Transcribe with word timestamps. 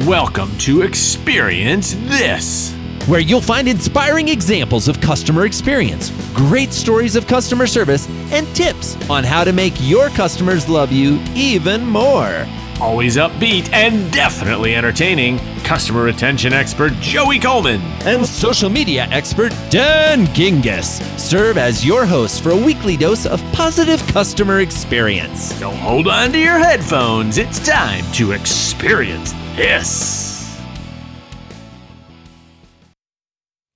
Welcome 0.00 0.58
to 0.58 0.82
Experience 0.82 1.94
This, 1.94 2.74
where 3.06 3.20
you'll 3.20 3.40
find 3.40 3.68
inspiring 3.68 4.26
examples 4.26 4.88
of 4.88 5.00
customer 5.00 5.46
experience, 5.46 6.10
great 6.34 6.72
stories 6.72 7.14
of 7.14 7.28
customer 7.28 7.68
service, 7.68 8.08
and 8.32 8.44
tips 8.56 8.96
on 9.08 9.22
how 9.22 9.44
to 9.44 9.52
make 9.52 9.72
your 9.78 10.08
customers 10.08 10.68
love 10.68 10.90
you 10.90 11.20
even 11.36 11.86
more. 11.86 12.44
Always 12.80 13.16
upbeat 13.16 13.72
and 13.72 14.12
definitely 14.12 14.74
entertaining, 14.74 15.38
customer 15.62 16.02
retention 16.02 16.52
expert 16.52 16.92
Joey 16.94 17.38
Coleman 17.38 17.80
and 18.02 18.26
social 18.26 18.68
media 18.68 19.06
expert 19.12 19.52
Dan 19.70 20.26
Gingiss 20.34 21.00
serve 21.16 21.56
as 21.56 21.86
your 21.86 22.04
hosts 22.04 22.40
for 22.40 22.50
a 22.50 22.56
weekly 22.56 22.96
dose 22.96 23.26
of 23.26 23.40
positive 23.52 24.04
customer 24.08 24.58
experience. 24.58 25.54
So 25.54 25.70
hold 25.70 26.08
on 26.08 26.32
to 26.32 26.38
your 26.38 26.58
headphones. 26.58 27.38
It's 27.38 27.64
time 27.64 28.04
to 28.14 28.32
experience 28.32 29.32
this. 29.56 30.58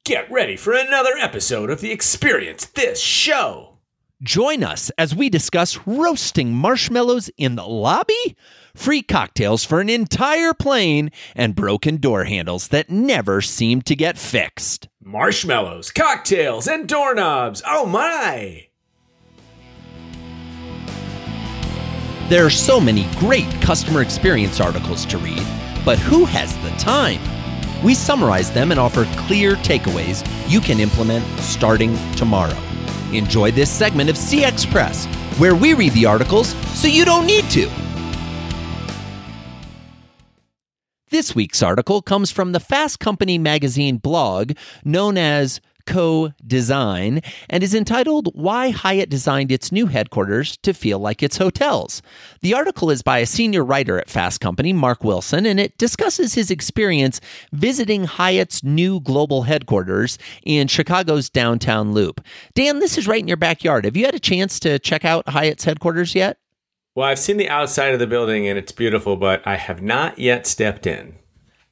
Get 0.04 0.30
ready 0.30 0.56
for 0.56 0.72
another 0.72 1.12
episode 1.20 1.70
of 1.70 1.80
the 1.80 1.92
Experience 1.92 2.66
This 2.66 3.00
show. 3.00 3.78
Join 4.20 4.64
us 4.64 4.90
as 4.98 5.14
we 5.14 5.28
discuss 5.28 5.86
roasting 5.86 6.52
marshmallows 6.52 7.30
in 7.36 7.54
the 7.54 7.66
lobby, 7.66 8.36
free 8.74 9.02
cocktails 9.02 9.64
for 9.64 9.80
an 9.80 9.88
entire 9.88 10.52
plane, 10.54 11.12
and 11.36 11.54
broken 11.54 11.98
door 11.98 12.24
handles 12.24 12.68
that 12.68 12.90
never 12.90 13.40
seem 13.40 13.80
to 13.82 13.94
get 13.94 14.18
fixed. 14.18 14.88
Marshmallows, 15.00 15.92
cocktails, 15.92 16.66
and 16.66 16.88
doorknobs. 16.88 17.62
Oh 17.64 17.86
my! 17.86 18.66
There 22.28 22.44
are 22.44 22.50
so 22.50 22.80
many 22.80 23.06
great 23.18 23.48
customer 23.62 24.02
experience 24.02 24.60
articles 24.60 25.06
to 25.06 25.18
read 25.18 25.46
but 25.88 25.98
who 25.98 26.26
has 26.26 26.54
the 26.58 26.68
time? 26.76 27.18
We 27.82 27.94
summarize 27.94 28.52
them 28.52 28.72
and 28.72 28.78
offer 28.78 29.06
clear 29.26 29.54
takeaways 29.54 30.22
you 30.46 30.60
can 30.60 30.80
implement 30.80 31.24
starting 31.40 31.96
tomorrow. 32.12 32.54
Enjoy 33.14 33.50
this 33.50 33.70
segment 33.70 34.10
of 34.10 34.16
CX 34.16 34.70
Press, 34.70 35.06
where 35.38 35.54
we 35.54 35.72
read 35.72 35.94
the 35.94 36.04
articles 36.04 36.48
so 36.78 36.88
you 36.88 37.06
don't 37.06 37.24
need 37.24 37.48
to. 37.52 37.70
This 41.08 41.34
week's 41.34 41.62
article 41.62 42.02
comes 42.02 42.30
from 42.30 42.52
the 42.52 42.60
Fast 42.60 43.00
Company 43.00 43.38
magazine 43.38 43.96
blog 43.96 44.52
known 44.84 45.16
as 45.16 45.58
Co 45.88 46.34
Design 46.46 47.22
and 47.48 47.62
is 47.62 47.74
entitled 47.74 48.28
Why 48.34 48.68
Hyatt 48.68 49.08
Designed 49.08 49.50
Its 49.50 49.72
New 49.72 49.86
Headquarters 49.86 50.58
to 50.58 50.74
Feel 50.74 50.98
Like 50.98 51.22
Its 51.22 51.38
Hotels. 51.38 52.02
The 52.42 52.52
article 52.52 52.90
is 52.90 53.00
by 53.00 53.20
a 53.20 53.26
senior 53.26 53.64
writer 53.64 53.98
at 53.98 54.10
Fast 54.10 54.42
Company, 54.42 54.74
Mark 54.74 55.02
Wilson, 55.02 55.46
and 55.46 55.58
it 55.58 55.78
discusses 55.78 56.34
his 56.34 56.50
experience 56.50 57.22
visiting 57.52 58.04
Hyatt's 58.04 58.62
new 58.62 59.00
global 59.00 59.44
headquarters 59.44 60.18
in 60.44 60.68
Chicago's 60.68 61.30
downtown 61.30 61.92
loop. 61.92 62.20
Dan, 62.54 62.80
this 62.80 62.98
is 62.98 63.08
right 63.08 63.22
in 63.22 63.28
your 63.28 63.38
backyard. 63.38 63.86
Have 63.86 63.96
you 63.96 64.04
had 64.04 64.14
a 64.14 64.20
chance 64.20 64.60
to 64.60 64.78
check 64.78 65.06
out 65.06 65.30
Hyatt's 65.30 65.64
headquarters 65.64 66.14
yet? 66.14 66.36
Well, 66.94 67.06
I've 67.06 67.18
seen 67.18 67.38
the 67.38 67.48
outside 67.48 67.94
of 67.94 67.98
the 67.98 68.06
building 68.06 68.46
and 68.46 68.58
it's 68.58 68.72
beautiful, 68.72 69.16
but 69.16 69.46
I 69.46 69.56
have 69.56 69.80
not 69.80 70.18
yet 70.18 70.46
stepped 70.46 70.86
in. 70.86 71.14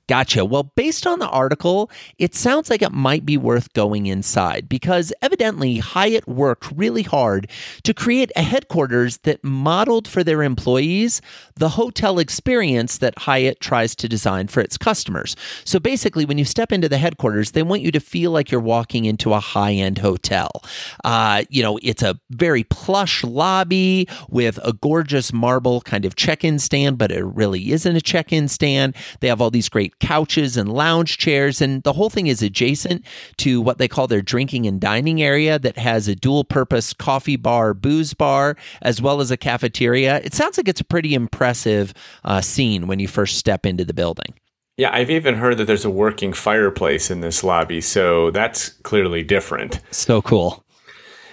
Gotcha. 0.09 0.45
Well, 0.45 0.63
based 0.77 1.05
on 1.05 1.19
the 1.19 1.29
article, 1.29 1.91
it 2.17 2.33
sounds 2.35 2.71
like 2.71 2.81
it 2.81 2.93
might 2.93 3.27
be 3.27 3.37
worth 3.37 3.73
going 3.73 4.07
inside 4.07 4.69
because 4.69 5.13
evidently 5.21 5.79
Hyatt 5.79 6.29
worked 6.29 6.71
really 6.77 7.03
hard 7.03 7.51
to 7.83 7.93
create 7.93 8.31
a 8.37 8.43
headquarters 8.43 9.19
that 9.19 9.43
modeled 9.43 10.07
for 10.07 10.23
their 10.23 10.45
employees 10.45 11.21
the 11.57 11.71
hotel 11.71 12.19
experience 12.19 12.99
that 12.99 13.19
Hyatt 13.21 13.61
tries 13.61 13.97
to 13.97 14.09
design 14.09 14.47
for 14.47 14.61
its 14.61 14.77
customers. 14.77 15.35
So 15.65 15.81
basically, 15.81 16.25
when 16.25 16.39
you 16.39 16.45
step 16.45 16.71
into 16.71 16.89
the 16.89 16.99
headquarters, 16.99 17.53
they 17.53 17.63
want 17.63 17.83
you 17.83 17.91
to 17.93 18.01
feel 18.01 18.31
like 18.31 18.51
you're 18.51 18.61
walking 18.61 19.07
into 19.07 19.33
a 19.33 19.41
high 19.41 19.73
end 19.73 19.99
hotel. 19.99 20.63
Uh, 21.05 21.45
you 21.49 21.63
know, 21.63 21.79
it's 21.83 22.03
a 22.03 22.21
very 22.31 22.63
plush 22.65 23.25
lobby 23.25 24.07
with 24.29 24.59
a 24.63 24.73
gorgeous 24.75 25.33
marble 25.33 25.81
kind 25.81 26.05
of 26.05 26.15
check 26.15 26.45
in 26.45 26.59
stand, 26.59 26.99
but 26.99 27.11
it 27.11 27.25
really 27.25 27.73
isn't 27.73 27.97
a 27.97 28.01
check 28.01 28.33
in 28.33 28.49
stand. 28.49 28.95
They 29.21 29.29
have 29.29 29.41
all 29.41 29.51
these 29.51 29.69
great 29.69 29.96
couches 30.01 30.57
and 30.57 30.73
lounge 30.73 31.19
chairs. 31.19 31.61
And 31.61 31.83
the 31.83 31.93
whole 31.93 32.11
thing 32.11 32.27
is 32.27 32.43
adjacent 32.43 33.05
to 33.39 33.61
what 33.61 33.79
they 33.79 33.89
call 33.89 34.07
their 34.07 34.23
drinking 34.23 34.67
and 34.67 34.81
dining 34.81 35.23
area 35.23 35.59
that 35.59 35.79
has 35.79 36.09
a 36.09 36.15
dual 36.15 36.45
purpose 36.45 36.93
coffee 36.93 37.37
bar, 37.37 37.75
booze 37.75 38.15
bar, 38.15 38.57
as 38.83 39.01
well 39.01 39.21
as 39.21 39.31
a 39.31 39.37
cafeteria. 39.37 40.21
It 40.23 40.35
sounds 40.35 40.57
like 40.57 40.69
it's 40.69 40.81
a 40.81 40.85
pretty 40.85 41.15
impressive 41.15 41.95
uh, 42.25 42.41
scene 42.41 42.87
when 42.87 42.99
you 42.99 43.09
first 43.09 43.37
step 43.39 43.67
into 43.67 43.85
the 43.85 43.95
building. 43.95 44.35
Yeah, 44.77 44.91
I've 44.93 45.11
even 45.11 45.37
heard 45.37 45.57
that 45.57 45.65
there's 45.65 45.87
a 45.87 45.91
working 45.91 46.35
fireplace 46.35 47.11
in 47.11 47.21
this 47.23 47.43
lobby, 47.43 47.81
so 47.81 48.31
that's 48.31 48.69
clearly 48.69 49.23
different. 49.23 49.81
So 49.91 50.21
cool. 50.21 50.66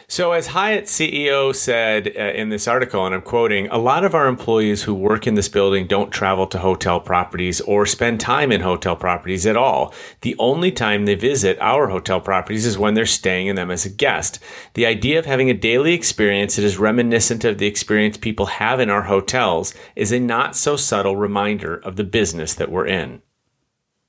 So, 0.07 0.33
as 0.33 0.47
Hyatt 0.47 0.85
CEO 0.85 1.55
said 1.55 2.07
uh, 2.07 2.21
in 2.33 2.49
this 2.49 2.67
article, 2.67 3.05
and 3.05 3.15
I'm 3.15 3.21
quoting, 3.21 3.67
a 3.67 3.77
lot 3.77 4.03
of 4.03 4.13
our 4.13 4.27
employees 4.27 4.83
who 4.83 4.93
work 4.93 5.25
in 5.25 5.35
this 5.35 5.47
building 5.47 5.87
don't 5.87 6.11
travel 6.11 6.45
to 6.47 6.59
hotel 6.59 6.99
properties 6.99 7.61
or 7.61 7.85
spend 7.85 8.19
time 8.19 8.51
in 8.51 8.61
hotel 8.61 8.95
properties 8.95 9.45
at 9.45 9.55
all. 9.55 9.93
The 10.21 10.35
only 10.37 10.71
time 10.71 11.05
they 11.05 11.15
visit 11.15 11.57
our 11.61 11.87
hotel 11.87 12.19
properties 12.19 12.65
is 12.65 12.77
when 12.77 12.93
they're 12.93 13.05
staying 13.05 13.47
in 13.47 13.55
them 13.55 13.71
as 13.71 13.85
a 13.85 13.89
guest. 13.89 14.39
The 14.73 14.85
idea 14.85 15.19
of 15.19 15.25
having 15.25 15.49
a 15.49 15.53
daily 15.53 15.93
experience 15.93 16.57
that 16.57 16.65
is 16.65 16.77
reminiscent 16.77 17.45
of 17.45 17.57
the 17.57 17.67
experience 17.67 18.17
people 18.17 18.45
have 18.47 18.79
in 18.79 18.89
our 18.89 19.03
hotels 19.03 19.73
is 19.95 20.11
a 20.11 20.19
not 20.19 20.55
so 20.55 20.75
subtle 20.75 21.15
reminder 21.15 21.75
of 21.77 21.95
the 21.95 22.03
business 22.03 22.53
that 22.55 22.71
we're 22.71 22.87
in. 22.87 23.21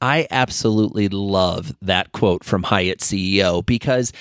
I 0.01 0.27
absolutely 0.31 1.09
love 1.09 1.75
that 1.81 2.13
quote 2.13 2.45
from 2.45 2.65
Hyatt 2.65 2.99
CEO 2.99 3.65
because 3.65 4.13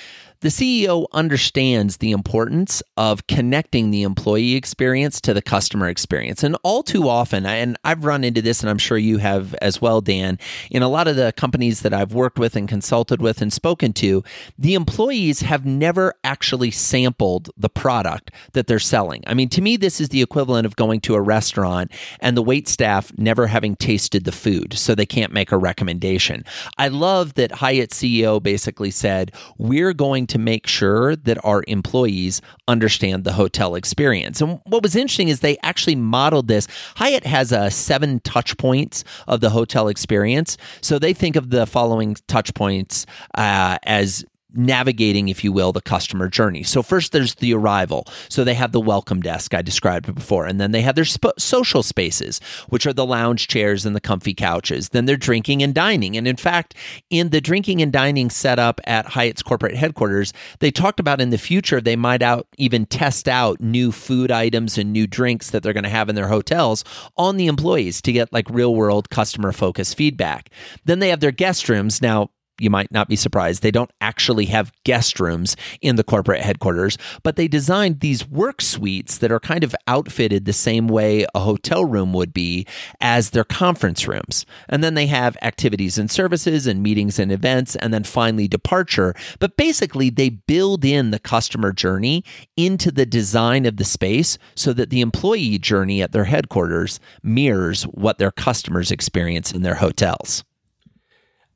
the 0.44 0.50
CEO 0.50 1.06
understands 1.14 1.96
the 1.96 2.10
importance 2.10 2.82
of 2.98 3.26
connecting 3.26 3.90
the 3.90 4.02
employee 4.02 4.56
experience 4.56 5.18
to 5.18 5.32
the 5.32 5.40
customer 5.40 5.88
experience. 5.88 6.42
And 6.42 6.54
all 6.62 6.82
too 6.82 7.08
often, 7.08 7.46
and 7.46 7.78
I've 7.82 8.04
run 8.04 8.24
into 8.24 8.42
this, 8.42 8.60
and 8.60 8.68
I'm 8.68 8.76
sure 8.76 8.98
you 8.98 9.16
have 9.16 9.54
as 9.62 9.80
well, 9.80 10.02
Dan, 10.02 10.38
in 10.70 10.82
a 10.82 10.88
lot 10.88 11.08
of 11.08 11.16
the 11.16 11.32
companies 11.34 11.80
that 11.80 11.94
I've 11.94 12.12
worked 12.12 12.38
with 12.38 12.56
and 12.56 12.68
consulted 12.68 13.22
with 13.22 13.40
and 13.40 13.50
spoken 13.50 13.94
to, 13.94 14.22
the 14.58 14.74
employees 14.74 15.40
have 15.40 15.64
never 15.64 16.12
actually 16.22 16.70
sampled 16.70 17.48
the 17.56 17.70
product 17.70 18.30
that 18.52 18.66
they're 18.66 18.78
selling. 18.78 19.24
I 19.26 19.32
mean, 19.32 19.48
to 19.48 19.62
me, 19.62 19.78
this 19.78 19.98
is 19.98 20.10
the 20.10 20.20
equivalent 20.20 20.66
of 20.66 20.76
going 20.76 21.00
to 21.02 21.14
a 21.14 21.22
restaurant 21.22 21.90
and 22.20 22.36
the 22.36 22.42
wait 22.42 22.68
staff 22.68 23.10
never 23.16 23.46
having 23.46 23.76
tasted 23.76 24.24
the 24.24 24.30
food, 24.30 24.74
so 24.74 24.94
they 24.94 25.06
can't 25.06 25.32
make 25.32 25.52
a 25.52 25.56
recommendation. 25.56 26.44
I 26.76 26.88
love 26.88 27.32
that 27.34 27.50
Hyatt 27.50 27.92
CEO 27.92 28.42
basically 28.42 28.90
said, 28.90 29.32
We're 29.56 29.94
going 29.94 30.26
to 30.33 30.33
to 30.34 30.38
make 30.40 30.66
sure 30.66 31.14
that 31.14 31.38
our 31.44 31.62
employees 31.68 32.42
understand 32.66 33.22
the 33.22 33.34
hotel 33.34 33.76
experience. 33.76 34.40
And 34.40 34.60
what 34.66 34.82
was 34.82 34.96
interesting 34.96 35.28
is 35.28 35.38
they 35.38 35.56
actually 35.62 35.94
modeled 35.94 36.48
this. 36.48 36.66
Hyatt 36.96 37.24
has 37.24 37.52
uh, 37.52 37.70
seven 37.70 38.18
touch 38.24 38.56
points 38.56 39.04
of 39.28 39.40
the 39.40 39.50
hotel 39.50 39.86
experience. 39.86 40.56
So 40.80 40.98
they 40.98 41.12
think 41.12 41.36
of 41.36 41.50
the 41.50 41.66
following 41.66 42.16
touch 42.26 42.52
points 42.52 43.06
uh, 43.36 43.78
as 43.84 44.24
navigating, 44.56 45.28
if 45.28 45.44
you 45.44 45.52
will, 45.52 45.72
the 45.72 45.80
customer 45.80 46.28
journey. 46.28 46.62
So, 46.62 46.82
first 46.82 47.12
there's 47.12 47.36
the 47.36 47.54
arrival. 47.54 48.06
So, 48.28 48.44
they 48.44 48.54
have 48.54 48.72
the 48.72 48.80
welcome 48.80 49.20
desk 49.20 49.54
I 49.54 49.62
described 49.62 50.14
before, 50.14 50.46
and 50.46 50.60
then 50.60 50.72
they 50.72 50.82
have 50.82 50.94
their 50.94 51.04
sp- 51.04 51.38
social 51.38 51.82
spaces, 51.82 52.40
which 52.68 52.86
are 52.86 52.92
the 52.92 53.06
lounge 53.06 53.48
chairs 53.48 53.86
and 53.86 53.94
the 53.94 54.00
comfy 54.00 54.34
couches. 54.34 54.90
Then 54.90 55.04
they're 55.04 55.16
drinking 55.16 55.62
and 55.62 55.74
dining. 55.74 56.16
And 56.16 56.26
in 56.26 56.36
fact, 56.36 56.74
in 57.10 57.30
the 57.30 57.40
drinking 57.40 57.82
and 57.82 57.92
dining 57.92 58.30
setup 58.30 58.80
at 58.84 59.06
Hyatt's 59.06 59.42
corporate 59.42 59.76
headquarters, 59.76 60.32
they 60.60 60.70
talked 60.70 61.00
about 61.00 61.20
in 61.20 61.30
the 61.30 61.38
future 61.38 61.80
they 61.80 61.96
might 61.96 62.22
out 62.22 62.46
even 62.58 62.86
test 62.86 63.28
out 63.28 63.60
new 63.60 63.92
food 63.92 64.30
items 64.30 64.78
and 64.78 64.92
new 64.92 65.06
drinks 65.06 65.50
that 65.50 65.62
they're 65.62 65.72
going 65.72 65.84
to 65.84 65.90
have 65.90 66.08
in 66.08 66.14
their 66.14 66.28
hotels 66.28 66.84
on 67.16 67.36
the 67.36 67.46
employees 67.46 68.00
to 68.02 68.12
get 68.12 68.32
like 68.32 68.48
real 68.50 68.74
world 68.74 69.10
customer 69.10 69.52
focused 69.52 69.96
feedback. 69.96 70.50
Then 70.84 70.98
they 70.98 71.10
have 71.10 71.20
their 71.20 71.30
guest 71.30 71.68
rooms. 71.68 72.00
Now, 72.02 72.30
you 72.58 72.70
might 72.70 72.92
not 72.92 73.08
be 73.08 73.16
surprised. 73.16 73.62
They 73.62 73.70
don't 73.70 73.90
actually 74.00 74.46
have 74.46 74.72
guest 74.84 75.18
rooms 75.18 75.56
in 75.80 75.96
the 75.96 76.04
corporate 76.04 76.40
headquarters, 76.40 76.96
but 77.22 77.36
they 77.36 77.48
designed 77.48 78.00
these 78.00 78.28
work 78.28 78.62
suites 78.62 79.18
that 79.18 79.32
are 79.32 79.40
kind 79.40 79.64
of 79.64 79.74
outfitted 79.86 80.44
the 80.44 80.52
same 80.52 80.86
way 80.86 81.26
a 81.34 81.40
hotel 81.40 81.84
room 81.84 82.12
would 82.12 82.32
be 82.32 82.66
as 83.00 83.30
their 83.30 83.44
conference 83.44 84.06
rooms. 84.06 84.46
And 84.68 84.84
then 84.84 84.94
they 84.94 85.06
have 85.06 85.36
activities 85.42 85.98
and 85.98 86.10
services 86.10 86.66
and 86.66 86.82
meetings 86.82 87.18
and 87.18 87.32
events, 87.32 87.76
and 87.76 87.92
then 87.92 88.04
finally 88.04 88.46
departure. 88.46 89.14
But 89.40 89.56
basically, 89.56 90.10
they 90.10 90.28
build 90.30 90.84
in 90.84 91.10
the 91.10 91.18
customer 91.18 91.72
journey 91.72 92.24
into 92.56 92.92
the 92.92 93.06
design 93.06 93.66
of 93.66 93.76
the 93.76 93.84
space 93.84 94.38
so 94.54 94.72
that 94.74 94.90
the 94.90 95.00
employee 95.00 95.58
journey 95.58 96.02
at 96.02 96.12
their 96.12 96.24
headquarters 96.24 97.00
mirrors 97.22 97.82
what 97.84 98.18
their 98.18 98.30
customers 98.30 98.90
experience 98.90 99.52
in 99.52 99.62
their 99.62 99.76
hotels. 99.76 100.44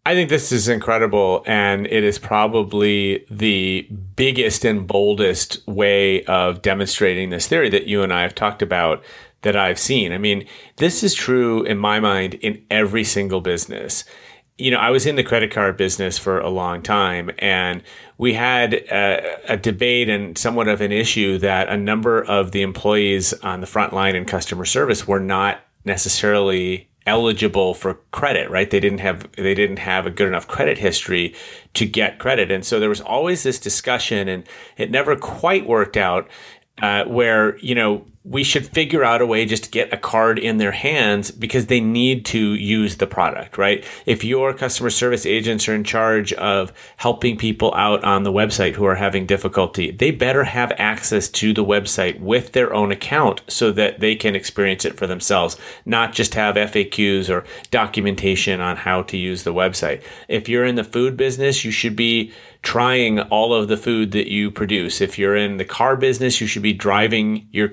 I 0.09 0.15
think 0.15 0.31
this 0.31 0.53
is 0.53 0.69
incredible, 0.69 1.43
and 1.47 1.87
it 1.87 2.03
is 2.03 2.19
probably 2.19 3.27
the 3.31 3.87
biggest 4.17 4.65
and 4.65 4.87
boldest 4.87 5.69
way 5.69 6.25
of 6.25 6.63
demonstrating 6.63 7.29
this 7.29 7.47
theory 7.47 7.69
that 7.69 7.89
you 7.89 8.03
and 8.03 8.11
I 8.11 8.23
have 8.23 8.35
talked 8.35 8.63
about 8.63 9.05
that 9.43 9.55
I've 9.55 9.79
seen. 9.79 10.15
I 10.15 10.17
mean, 10.17 10.47
this 10.77 11.05
is 11.05 11.13
true 11.13 11.63
in 11.63 11.77
my 11.77 12.01
mind 12.01 12.33
in 12.37 12.65
every 12.71 13.05
single 13.05 13.43
business. 13.43 14.05
You 14.57 14.71
know, 14.71 14.79
I 14.79 14.89
was 14.89 15.05
in 15.05 15.17
the 15.17 15.23
credit 15.23 15.51
card 15.51 15.77
business 15.77 16.17
for 16.17 16.41
a 16.41 16.49
long 16.49 16.81
time, 16.81 17.31
and 17.37 17.83
we 18.17 18.33
had 18.33 18.73
a, 18.73 19.53
a, 19.53 19.57
debate 19.59 20.09
and 20.09 20.39
somewhat 20.39 20.69
of 20.69 20.81
an 20.81 20.91
issue 20.91 21.37
that 21.41 21.69
a 21.69 21.77
number 21.77 22.23
of 22.23 22.53
the 22.53 22.63
employees 22.63 23.35
on 23.43 23.61
the 23.61 23.67
front 23.67 23.93
line 23.93 24.17
in 24.17 24.25
customer 24.25 24.65
service 24.65 25.07
were 25.07 25.21
not 25.21 25.61
necessarily 25.85 26.88
eligible 27.09 27.75
for 27.75 27.95
credit, 28.13 28.51
right? 28.51 28.71
They 28.71 28.81
didn't 28.81 28.99
have 29.01 29.31
they 29.33 29.55
didn't 29.55 29.79
have 29.79 30.07
a 30.07 30.11
good 30.11 30.29
enough 30.29 30.47
credit 30.47 30.79
history 30.79 31.35
to 31.75 31.87
get 31.87 32.19
credit, 32.19 32.51
and 32.51 32.65
so 32.65 32.79
there 32.79 32.89
was 32.89 33.01
always 33.01 33.43
this 33.43 33.59
discussion, 33.59 34.29
and 34.29 34.45
it 34.77 34.91
never 34.91 35.17
quite 35.17 35.67
worked 35.67 35.97
out. 35.97 36.29
Uh, 36.81 37.05
where 37.07 37.59
you 37.59 37.75
know 37.75 38.07
we 38.25 38.45
should 38.45 38.67
figure 38.67 39.05
out 39.05 39.23
a 39.23 39.27
way 39.27 39.47
just 39.47 39.65
to 39.65 39.71
get 39.71 39.93
a 39.93 39.97
card 39.97 40.39
in 40.39 40.59
their 40.59 40.73
hands 40.73 41.31
because 41.31 41.67
they 41.67 41.81
need 41.81 42.27
to 42.27 42.55
use 42.55 42.97
the 42.97 43.07
product, 43.07 43.57
right? 43.57 43.85
If 44.07 44.25
your 44.25 44.53
customer 44.53 44.91
service 44.91 45.25
agents 45.25 45.69
are 45.69 45.75
in 45.75 45.85
charge 45.85 46.33
of 46.35 46.73
helping 46.97 47.39
people 47.39 47.73
out 47.75 48.05
on 48.05 48.25
the 48.25 48.33
website 48.33 48.75
who 48.75 48.85
are 48.85 48.97
having 48.97 49.25
difficulty, 49.25 49.91
they 49.91 50.11
better 50.11 50.45
have 50.45 50.73
access 50.77 51.29
to 51.31 51.55
the 51.55 51.65
website 51.65 52.21
with 52.21 52.53
their 52.53 52.75
own 52.75 52.93
account 52.93 53.43
so 53.49 53.73
that 53.73 54.01
they 54.01 54.15
can 54.15 54.35
experience 54.35 54.85
it 54.85 54.99
for 54.99 55.07
themselves, 55.07 55.57
not 55.87 56.13
just 56.13 56.35
have 56.35 56.57
FAQs 56.57 57.31
or 57.31 57.45
documentation 57.71 58.61
on 58.61 58.77
how 58.77 59.03
to 59.03 59.17
use 59.17 59.45
the 59.45 59.55
website. 59.55 60.03
If 60.29 60.49
you're 60.49 60.65
in 60.65 60.75
the 60.75 60.85
food 60.85 61.17
business, 61.17 61.65
you 61.65 61.71
should 61.71 61.97
be 61.97 62.33
trying 62.63 63.21
all 63.21 63.55
of 63.55 63.69
the 63.69 63.77
food 63.77 64.11
that 64.13 64.31
you 64.31 64.51
produce. 64.51 65.01
If 65.01 65.19
you're 65.19 65.37
in 65.37 65.59
the 65.59 65.65
car 65.65 65.97
business, 65.97 66.41
you 66.41 66.47
should 66.47 66.63
be 66.63 66.73
driving 66.73 67.49
your 67.53 67.69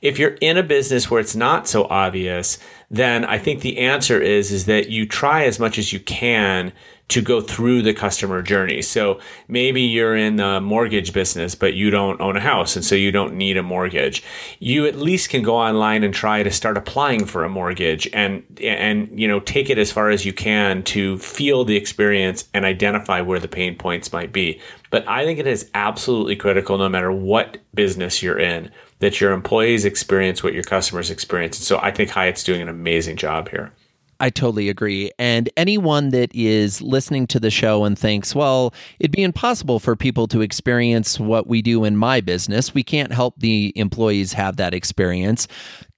If 0.00 0.18
you're 0.18 0.36
in 0.40 0.56
a 0.56 0.62
business 0.62 1.10
where 1.10 1.20
it's 1.20 1.36
not 1.36 1.68
so 1.68 1.84
obvious, 1.84 2.58
then 2.90 3.24
I 3.24 3.38
think 3.38 3.60
the 3.60 3.78
answer 3.78 4.20
is 4.20 4.52
is 4.52 4.66
that 4.66 4.88
you 4.88 5.06
try 5.06 5.44
as 5.44 5.58
much 5.58 5.78
as 5.78 5.92
you 5.92 6.00
can 6.00 6.72
to 7.08 7.22
go 7.22 7.40
through 7.40 7.80
the 7.80 7.94
customer 7.94 8.42
journey. 8.42 8.82
So 8.82 9.18
maybe 9.48 9.80
you're 9.80 10.14
in 10.14 10.36
the 10.36 10.60
mortgage 10.60 11.14
business, 11.14 11.54
but 11.54 11.72
you 11.72 11.90
don't 11.90 12.20
own 12.20 12.36
a 12.36 12.40
house, 12.40 12.76
and 12.76 12.84
so 12.84 12.94
you 12.94 13.10
don't 13.10 13.34
need 13.34 13.56
a 13.56 13.62
mortgage. 13.62 14.22
You 14.58 14.86
at 14.86 14.96
least 14.96 15.30
can 15.30 15.42
go 15.42 15.56
online 15.56 16.04
and 16.04 16.12
try 16.12 16.42
to 16.42 16.50
start 16.50 16.76
applying 16.76 17.24
for 17.24 17.44
a 17.44 17.48
mortgage, 17.48 18.08
and 18.12 18.44
and 18.62 19.18
you 19.18 19.26
know 19.26 19.40
take 19.40 19.70
it 19.70 19.78
as 19.78 19.90
far 19.90 20.10
as 20.10 20.26
you 20.26 20.34
can 20.34 20.82
to 20.84 21.18
feel 21.18 21.64
the 21.64 21.76
experience 21.76 22.48
and 22.52 22.64
identify 22.64 23.22
where 23.22 23.40
the 23.40 23.48
pain 23.48 23.76
points 23.76 24.12
might 24.12 24.32
be. 24.32 24.60
But 24.90 25.08
I 25.08 25.24
think 25.24 25.38
it 25.38 25.46
is 25.46 25.70
absolutely 25.74 26.36
critical, 26.36 26.76
no 26.78 26.88
matter 26.88 27.12
what 27.12 27.58
business 27.74 28.22
you're 28.22 28.38
in, 28.38 28.70
that 29.00 29.20
your 29.20 29.32
employees 29.32 29.84
experience 29.84 30.42
what 30.42 30.54
your 30.54 30.62
customers 30.62 31.10
experience. 31.10 31.58
And 31.58 31.64
so 31.64 31.78
I 31.78 31.90
think 31.90 32.10
Hyatt's 32.10 32.44
doing 32.44 32.60
an 32.60 32.68
amazing 32.68 33.16
job 33.16 33.48
here. 33.48 33.72
I 34.20 34.30
totally 34.30 34.68
agree. 34.68 35.12
And 35.18 35.48
anyone 35.56 36.08
that 36.10 36.34
is 36.34 36.82
listening 36.82 37.28
to 37.28 37.38
the 37.38 37.50
show 37.50 37.84
and 37.84 37.96
thinks, 37.96 38.34
well, 38.34 38.74
it'd 38.98 39.12
be 39.12 39.22
impossible 39.22 39.78
for 39.78 39.94
people 39.94 40.26
to 40.28 40.40
experience 40.40 41.20
what 41.20 41.46
we 41.46 41.62
do 41.62 41.84
in 41.84 41.96
my 41.96 42.20
business, 42.20 42.74
we 42.74 42.82
can't 42.82 43.12
help 43.12 43.34
the 43.38 43.72
employees 43.76 44.32
have 44.32 44.56
that 44.56 44.74
experience. 44.74 45.46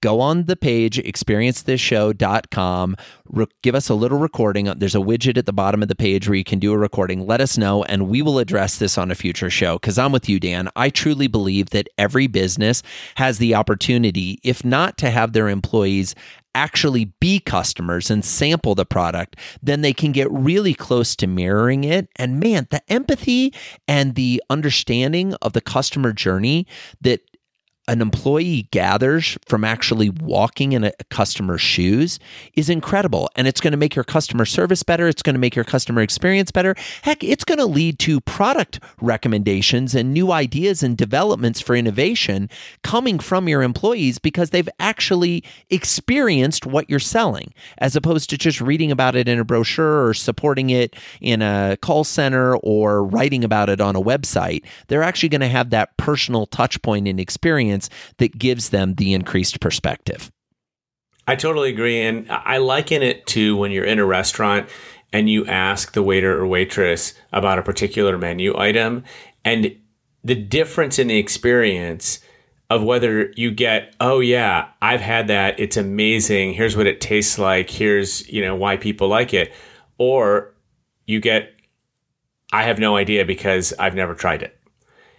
Go 0.01 0.19
on 0.19 0.45
the 0.45 0.55
page, 0.55 0.97
experiencethisshow.com, 0.97 2.97
re- 3.29 3.45
give 3.61 3.75
us 3.75 3.87
a 3.87 3.93
little 3.93 4.17
recording. 4.17 4.65
There's 4.65 4.95
a 4.95 4.99
widget 4.99 5.37
at 5.37 5.45
the 5.45 5.53
bottom 5.53 5.83
of 5.83 5.89
the 5.89 5.95
page 5.95 6.27
where 6.27 6.35
you 6.35 6.43
can 6.43 6.57
do 6.57 6.73
a 6.73 6.77
recording. 6.77 7.27
Let 7.27 7.39
us 7.39 7.55
know, 7.55 7.83
and 7.83 8.09
we 8.09 8.23
will 8.23 8.39
address 8.39 8.79
this 8.79 8.97
on 8.97 9.11
a 9.11 9.15
future 9.15 9.51
show. 9.51 9.75
Because 9.75 9.99
I'm 9.99 10.11
with 10.11 10.27
you, 10.27 10.39
Dan. 10.39 10.69
I 10.75 10.89
truly 10.89 11.27
believe 11.27 11.69
that 11.69 11.87
every 11.99 12.25
business 12.25 12.81
has 13.15 13.37
the 13.37 13.53
opportunity, 13.53 14.39
if 14.43 14.65
not 14.65 14.97
to 14.97 15.11
have 15.11 15.33
their 15.33 15.49
employees 15.49 16.15
actually 16.55 17.05
be 17.05 17.39
customers 17.39 18.11
and 18.11 18.25
sample 18.25 18.75
the 18.75 18.85
product, 18.85 19.35
then 19.61 19.81
they 19.81 19.93
can 19.93 20.11
get 20.11 20.29
really 20.31 20.73
close 20.73 21.15
to 21.15 21.27
mirroring 21.27 21.83
it. 21.83 22.09
And 22.17 22.39
man, 22.39 22.67
the 22.71 22.81
empathy 22.91 23.53
and 23.87 24.15
the 24.15 24.43
understanding 24.49 25.33
of 25.41 25.53
the 25.53 25.61
customer 25.61 26.11
journey 26.11 26.67
that 27.01 27.21
an 27.87 27.99
employee 27.99 28.67
gathers 28.71 29.37
from 29.47 29.63
actually 29.63 30.09
walking 30.09 30.73
in 30.73 30.83
a 30.83 30.91
customer's 31.09 31.61
shoes 31.61 32.19
is 32.53 32.69
incredible. 32.69 33.29
And 33.35 33.47
it's 33.47 33.59
going 33.59 33.71
to 33.71 33.77
make 33.77 33.95
your 33.95 34.05
customer 34.05 34.45
service 34.45 34.83
better. 34.83 35.07
It's 35.07 35.23
going 35.23 35.33
to 35.33 35.39
make 35.39 35.55
your 35.55 35.65
customer 35.65 36.01
experience 36.01 36.51
better. 36.51 36.75
Heck, 37.01 37.23
it's 37.23 37.43
going 37.43 37.57
to 37.57 37.65
lead 37.65 37.97
to 37.99 38.21
product 38.21 38.79
recommendations 39.01 39.95
and 39.95 40.13
new 40.13 40.31
ideas 40.31 40.83
and 40.83 40.95
developments 40.95 41.59
for 41.59 41.75
innovation 41.75 42.49
coming 42.83 43.17
from 43.17 43.49
your 43.49 43.63
employees 43.63 44.19
because 44.19 44.51
they've 44.51 44.69
actually 44.79 45.43
experienced 45.71 46.67
what 46.67 46.87
you're 46.87 46.99
selling, 46.99 47.51
as 47.79 47.95
opposed 47.95 48.29
to 48.29 48.37
just 48.37 48.61
reading 48.61 48.91
about 48.91 49.15
it 49.15 49.27
in 49.27 49.39
a 49.39 49.43
brochure 49.43 50.05
or 50.05 50.13
supporting 50.13 50.69
it 50.69 50.95
in 51.19 51.41
a 51.41 51.77
call 51.81 52.03
center 52.03 52.55
or 52.57 53.03
writing 53.03 53.43
about 53.43 53.69
it 53.69 53.81
on 53.81 53.95
a 53.95 54.01
website. 54.01 54.63
They're 54.87 55.03
actually 55.03 55.29
going 55.29 55.41
to 55.41 55.47
have 55.47 55.71
that 55.71 55.97
personal 55.97 56.45
touch 56.45 56.79
point 56.83 57.07
and 57.07 57.19
experience 57.19 57.70
experience 57.71 57.89
that 58.17 58.37
gives 58.37 58.69
them 58.69 58.95
the 58.95 59.13
increased 59.13 59.59
perspective. 59.59 60.31
I 61.27 61.35
totally 61.35 61.69
agree. 61.69 62.01
And 62.01 62.29
I 62.29 62.57
liken 62.57 63.03
it 63.03 63.25
to 63.27 63.55
when 63.55 63.71
you're 63.71 63.85
in 63.85 63.99
a 63.99 64.05
restaurant 64.05 64.69
and 65.13 65.29
you 65.29 65.45
ask 65.45 65.93
the 65.93 66.03
waiter 66.03 66.39
or 66.39 66.47
waitress 66.47 67.13
about 67.31 67.59
a 67.59 67.63
particular 67.63 68.17
menu 68.17 68.57
item 68.57 69.03
and 69.45 69.75
the 70.23 70.35
difference 70.35 70.99
in 70.99 71.07
the 71.07 71.17
experience 71.17 72.19
of 72.69 72.83
whether 72.83 73.31
you 73.35 73.51
get, 73.51 73.93
oh 73.99 74.19
yeah, 74.21 74.69
I've 74.81 75.01
had 75.01 75.27
that, 75.27 75.59
it's 75.59 75.75
amazing, 75.75 76.53
here's 76.53 76.77
what 76.77 76.87
it 76.87 77.01
tastes 77.01 77.37
like, 77.37 77.69
here's, 77.69 78.27
you 78.29 78.41
know, 78.41 78.55
why 78.55 78.77
people 78.77 79.09
like 79.09 79.33
it, 79.33 79.51
or 79.97 80.53
you 81.05 81.19
get 81.19 81.51
I 82.53 82.63
have 82.63 82.79
no 82.79 82.97
idea 82.97 83.23
because 83.25 83.73
I've 83.79 83.95
never 83.95 84.13
tried 84.13 84.41
it. 84.41 84.60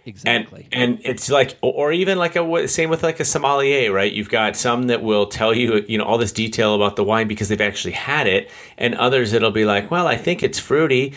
Exactly. 0.05 0.67
And, 0.71 0.95
and 0.95 1.01
it's 1.05 1.29
like, 1.29 1.57
or 1.61 1.91
even 1.91 2.17
like 2.17 2.35
a 2.35 2.67
same 2.67 2.89
with 2.89 3.03
like 3.03 3.19
a 3.19 3.25
sommelier, 3.25 3.91
right? 3.91 4.11
You've 4.11 4.29
got 4.29 4.57
some 4.57 4.83
that 4.83 5.01
will 5.01 5.27
tell 5.27 5.53
you, 5.53 5.85
you 5.87 5.97
know, 5.97 6.03
all 6.03 6.17
this 6.17 6.31
detail 6.31 6.75
about 6.75 6.97
the 6.97 7.03
wine 7.03 7.27
because 7.27 7.47
they've 7.47 7.61
actually 7.61 7.93
had 7.93 8.27
it, 8.27 8.49
and 8.77 8.95
others 8.95 9.31
that'll 9.31 9.51
be 9.51 9.65
like, 9.65 9.89
well, 9.89 10.07
I 10.07 10.17
think 10.17 10.43
it's 10.43 10.59
fruity. 10.59 11.13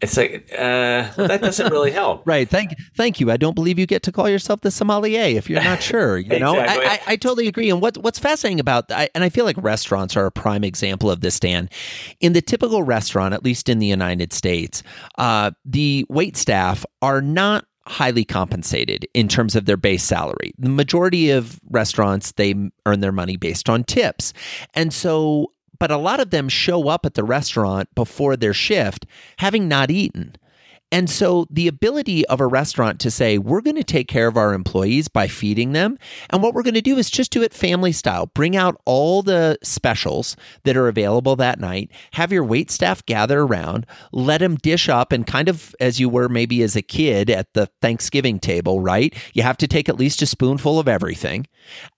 It's 0.00 0.16
like 0.16 0.48
uh, 0.52 1.10
that 1.16 1.40
doesn't 1.40 1.72
really 1.72 1.90
help, 2.02 2.22
right? 2.24 2.48
Thank, 2.48 2.76
thank 2.94 3.18
you. 3.18 3.32
I 3.32 3.36
don't 3.36 3.54
believe 3.54 3.80
you 3.80 3.86
get 3.86 4.04
to 4.04 4.12
call 4.12 4.28
yourself 4.28 4.60
the 4.60 4.70
sommelier 4.70 5.36
if 5.36 5.50
you're 5.50 5.60
not 5.60 5.82
sure. 5.82 6.18
You 6.18 6.38
know, 6.38 6.60
exactly. 6.60 6.86
I, 6.86 6.90
I, 6.90 7.00
I, 7.08 7.16
totally 7.16 7.48
agree. 7.48 7.68
And 7.68 7.80
what 7.80 7.98
what's 7.98 8.20
fascinating 8.20 8.60
about, 8.60 8.92
I, 8.92 9.08
and 9.16 9.24
I 9.24 9.28
feel 9.28 9.44
like 9.44 9.56
restaurants 9.60 10.16
are 10.16 10.26
a 10.26 10.30
prime 10.30 10.62
example 10.62 11.10
of 11.10 11.20
this. 11.20 11.40
Dan, 11.40 11.68
in 12.20 12.32
the 12.32 12.40
typical 12.40 12.84
restaurant, 12.84 13.34
at 13.34 13.42
least 13.42 13.68
in 13.68 13.80
the 13.80 13.86
United 13.86 14.32
States, 14.32 14.84
uh, 15.16 15.50
the 15.64 16.06
wait 16.08 16.36
staff 16.36 16.86
are 17.02 17.20
not 17.20 17.64
highly 17.88 18.24
compensated 18.24 19.06
in 19.14 19.28
terms 19.28 19.56
of 19.56 19.64
their 19.64 19.76
base 19.76 20.04
salary. 20.04 20.52
The 20.58 20.68
majority 20.68 21.30
of 21.30 21.58
restaurants, 21.70 22.32
they 22.32 22.54
earn 22.86 23.00
their 23.00 23.12
money 23.12 23.36
based 23.36 23.68
on 23.68 23.84
tips. 23.84 24.32
And 24.74 24.92
so, 24.92 25.52
but 25.78 25.90
a 25.90 25.96
lot 25.96 26.20
of 26.20 26.30
them 26.30 26.48
show 26.48 26.88
up 26.88 27.06
at 27.06 27.14
the 27.14 27.24
restaurant 27.24 27.94
before 27.94 28.36
their 28.36 28.52
shift 28.52 29.06
having 29.38 29.68
not 29.68 29.90
eaten. 29.90 30.36
And 30.90 31.10
so 31.10 31.46
the 31.50 31.68
ability 31.68 32.26
of 32.26 32.40
a 32.40 32.46
restaurant 32.46 32.98
to 33.00 33.10
say, 33.10 33.36
we're 33.36 33.60
going 33.60 33.76
to 33.76 33.84
take 33.84 34.08
care 34.08 34.26
of 34.26 34.36
our 34.36 34.54
employees 34.54 35.08
by 35.08 35.28
feeding 35.28 35.72
them. 35.72 35.98
And 36.30 36.42
what 36.42 36.54
we're 36.54 36.62
going 36.62 36.74
to 36.74 36.80
do 36.80 36.96
is 36.96 37.10
just 37.10 37.30
do 37.30 37.42
it 37.42 37.52
family 37.52 37.92
style. 37.92 38.26
Bring 38.26 38.56
out 38.56 38.80
all 38.86 39.22
the 39.22 39.58
specials 39.62 40.36
that 40.64 40.76
are 40.76 40.88
available 40.88 41.36
that 41.36 41.60
night. 41.60 41.90
Have 42.12 42.32
your 42.32 42.44
wait 42.44 42.70
staff 42.70 43.04
gather 43.04 43.40
around, 43.40 43.86
let 44.12 44.38
them 44.38 44.56
dish 44.56 44.88
up 44.88 45.12
and 45.12 45.26
kind 45.26 45.48
of 45.48 45.74
as 45.78 46.00
you 46.00 46.08
were 46.08 46.28
maybe 46.28 46.62
as 46.62 46.74
a 46.74 46.82
kid 46.82 47.28
at 47.28 47.52
the 47.52 47.68
Thanksgiving 47.82 48.38
table, 48.38 48.80
right? 48.80 49.14
You 49.34 49.42
have 49.42 49.58
to 49.58 49.68
take 49.68 49.88
at 49.88 49.98
least 49.98 50.22
a 50.22 50.26
spoonful 50.26 50.78
of 50.78 50.88
everything 50.88 51.46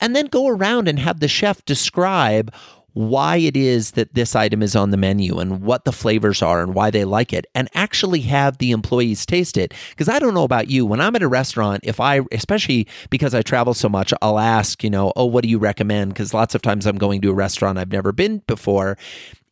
and 0.00 0.16
then 0.16 0.26
go 0.26 0.48
around 0.48 0.88
and 0.88 0.98
have 0.98 1.20
the 1.20 1.28
chef 1.28 1.64
describe 1.64 2.52
why 2.92 3.36
it 3.36 3.56
is 3.56 3.92
that 3.92 4.14
this 4.14 4.34
item 4.34 4.62
is 4.62 4.74
on 4.74 4.90
the 4.90 4.96
menu 4.96 5.38
and 5.38 5.62
what 5.62 5.84
the 5.84 5.92
flavors 5.92 6.42
are 6.42 6.62
and 6.62 6.74
why 6.74 6.90
they 6.90 7.04
like 7.04 7.32
it 7.32 7.46
and 7.54 7.68
actually 7.74 8.20
have 8.20 8.58
the 8.58 8.70
employees 8.70 9.24
taste 9.24 9.56
it 9.56 9.72
because 9.90 10.08
I 10.08 10.18
don't 10.18 10.34
know 10.34 10.44
about 10.44 10.68
you 10.68 10.84
when 10.86 11.00
I'm 11.00 11.16
at 11.16 11.22
a 11.22 11.28
restaurant 11.28 11.80
if 11.84 12.00
I 12.00 12.20
especially 12.32 12.86
because 13.10 13.34
I 13.34 13.42
travel 13.42 13.74
so 13.74 13.88
much 13.88 14.12
I'll 14.22 14.38
ask 14.38 14.82
you 14.82 14.90
know 14.90 15.12
oh 15.16 15.26
what 15.26 15.42
do 15.42 15.48
you 15.48 15.58
recommend 15.58 16.12
because 16.12 16.34
lots 16.34 16.54
of 16.54 16.62
times 16.62 16.86
I'm 16.86 16.98
going 16.98 17.20
to 17.22 17.30
a 17.30 17.34
restaurant 17.34 17.78
I've 17.78 17.92
never 17.92 18.12
been 18.12 18.38
before 18.46 18.96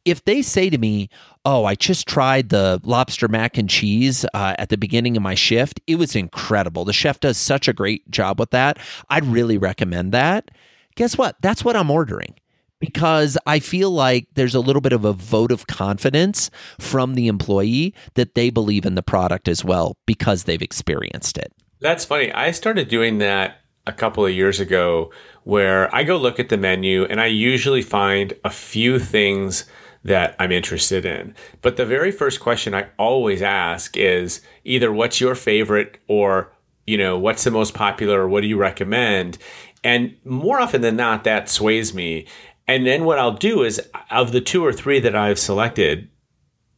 if 0.04 0.24
they 0.24 0.40
say 0.40 0.70
to 0.70 0.78
me, 0.78 1.10
"Oh, 1.44 1.66
I 1.66 1.74
just 1.74 2.08
tried 2.08 2.48
the 2.48 2.80
lobster 2.82 3.28
mac 3.28 3.58
and 3.58 3.68
cheese 3.68 4.24
uh, 4.32 4.54
at 4.58 4.70
the 4.70 4.78
beginning 4.78 5.18
of 5.18 5.22
my 5.22 5.34
shift. 5.34 5.80
It 5.86 5.96
was 5.96 6.16
incredible. 6.16 6.86
The 6.86 6.94
chef 6.94 7.20
does 7.20 7.36
such 7.36 7.68
a 7.68 7.74
great 7.74 8.10
job 8.10 8.40
with 8.40 8.50
that. 8.50 8.78
I'd 9.10 9.26
really 9.26 9.58
recommend 9.58 10.12
that." 10.12 10.50
Guess 10.96 11.18
what? 11.18 11.36
That's 11.42 11.64
what 11.64 11.76
I'm 11.76 11.90
ordering 11.90 12.34
because 12.80 13.36
I 13.46 13.58
feel 13.58 13.90
like 13.90 14.28
there's 14.34 14.54
a 14.54 14.60
little 14.60 14.80
bit 14.80 14.92
of 14.92 15.04
a 15.04 15.12
vote 15.12 15.52
of 15.52 15.66
confidence 15.66 16.50
from 16.78 17.14
the 17.14 17.26
employee 17.26 17.94
that 18.14 18.34
they 18.34 18.50
believe 18.50 18.84
in 18.84 18.94
the 18.94 19.02
product 19.02 19.48
as 19.48 19.64
well 19.64 19.96
because 20.06 20.44
they've 20.44 20.62
experienced 20.62 21.38
it. 21.38 21.52
That's 21.80 22.04
funny. 22.04 22.32
I 22.32 22.50
started 22.50 22.88
doing 22.88 23.18
that 23.18 23.60
a 23.86 23.92
couple 23.92 24.24
of 24.24 24.32
years 24.32 24.60
ago 24.60 25.12
where 25.44 25.92
I 25.94 26.04
go 26.04 26.16
look 26.16 26.38
at 26.38 26.50
the 26.50 26.58
menu 26.58 27.04
and 27.04 27.20
I 27.20 27.26
usually 27.26 27.82
find 27.82 28.34
a 28.44 28.50
few 28.50 28.98
things 28.98 29.64
that 30.04 30.36
I'm 30.38 30.52
interested 30.52 31.04
in. 31.04 31.34
But 31.62 31.76
the 31.76 31.86
very 31.86 32.12
first 32.12 32.40
question 32.40 32.74
I 32.74 32.88
always 32.98 33.42
ask 33.42 33.96
is 33.96 34.40
either 34.64 34.92
what's 34.92 35.20
your 35.20 35.34
favorite 35.34 35.98
or 36.06 36.52
you 36.86 36.96
know 36.96 37.18
what's 37.18 37.44
the 37.44 37.50
most 37.50 37.74
popular 37.74 38.22
or 38.22 38.28
what 38.28 38.40
do 38.40 38.46
you 38.46 38.56
recommend 38.56 39.36
and 39.84 40.16
more 40.24 40.58
often 40.58 40.80
than 40.80 40.96
not 40.96 41.24
that 41.24 41.48
sways 41.48 41.92
me 41.92 42.26
and 42.68 42.86
then 42.86 43.04
what 43.04 43.18
I'll 43.18 43.32
do 43.32 43.62
is, 43.62 43.80
of 44.10 44.32
the 44.32 44.42
two 44.42 44.64
or 44.64 44.74
three 44.74 45.00
that 45.00 45.16
I've 45.16 45.38
selected, 45.38 46.10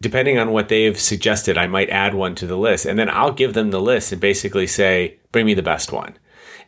depending 0.01 0.39
on 0.39 0.53
what 0.53 0.69
they've 0.69 0.99
suggested, 0.99 1.59
I 1.59 1.67
might 1.67 1.91
add 1.91 2.15
one 2.15 2.37
to 2.37 2.47
the 2.47 2.57
list. 2.57 2.87
And 2.87 2.97
then 2.97 3.11
I'll 3.11 3.33
give 3.33 3.55
them 3.55 3.73
the 3.73 3.81
list 3.81 4.13
and 4.13 4.21
basically 4.21 4.69
say, 4.69 5.19
bring 5.33 5.47
me 5.47 5.55
the 5.55 5.63
best 5.63 5.93
one. 5.93 6.17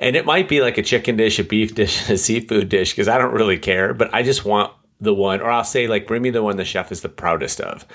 And 0.01 0.17
it 0.17 0.27
might 0.27 0.49
be 0.49 0.61
like 0.61 0.77
a 0.77 0.83
chicken 0.83 1.17
dish, 1.17 1.39
a 1.39 1.45
beef 1.45 1.73
dish, 1.77 2.11
a 2.11 2.19
seafood 2.19 2.69
dish, 2.69 2.93
because 2.93 3.09
I 3.09 3.17
don't 3.17 3.33
really 3.33 3.59
care, 3.59 3.95
but 3.95 4.13
I 4.13 4.25
just 4.25 4.45
want 4.45 4.73
the 5.01 5.15
one, 5.15 5.41
or 5.41 5.51
I'll 5.51 5.65
say, 5.65 5.87
like, 5.87 6.07
bring 6.07 6.23
me 6.23 6.31
the 6.31 6.43
one 6.43 6.57
the 6.57 6.65
chef 6.65 6.93
is 6.93 7.01
the 7.01 7.09
proudest 7.09 7.61
of. 7.61 7.87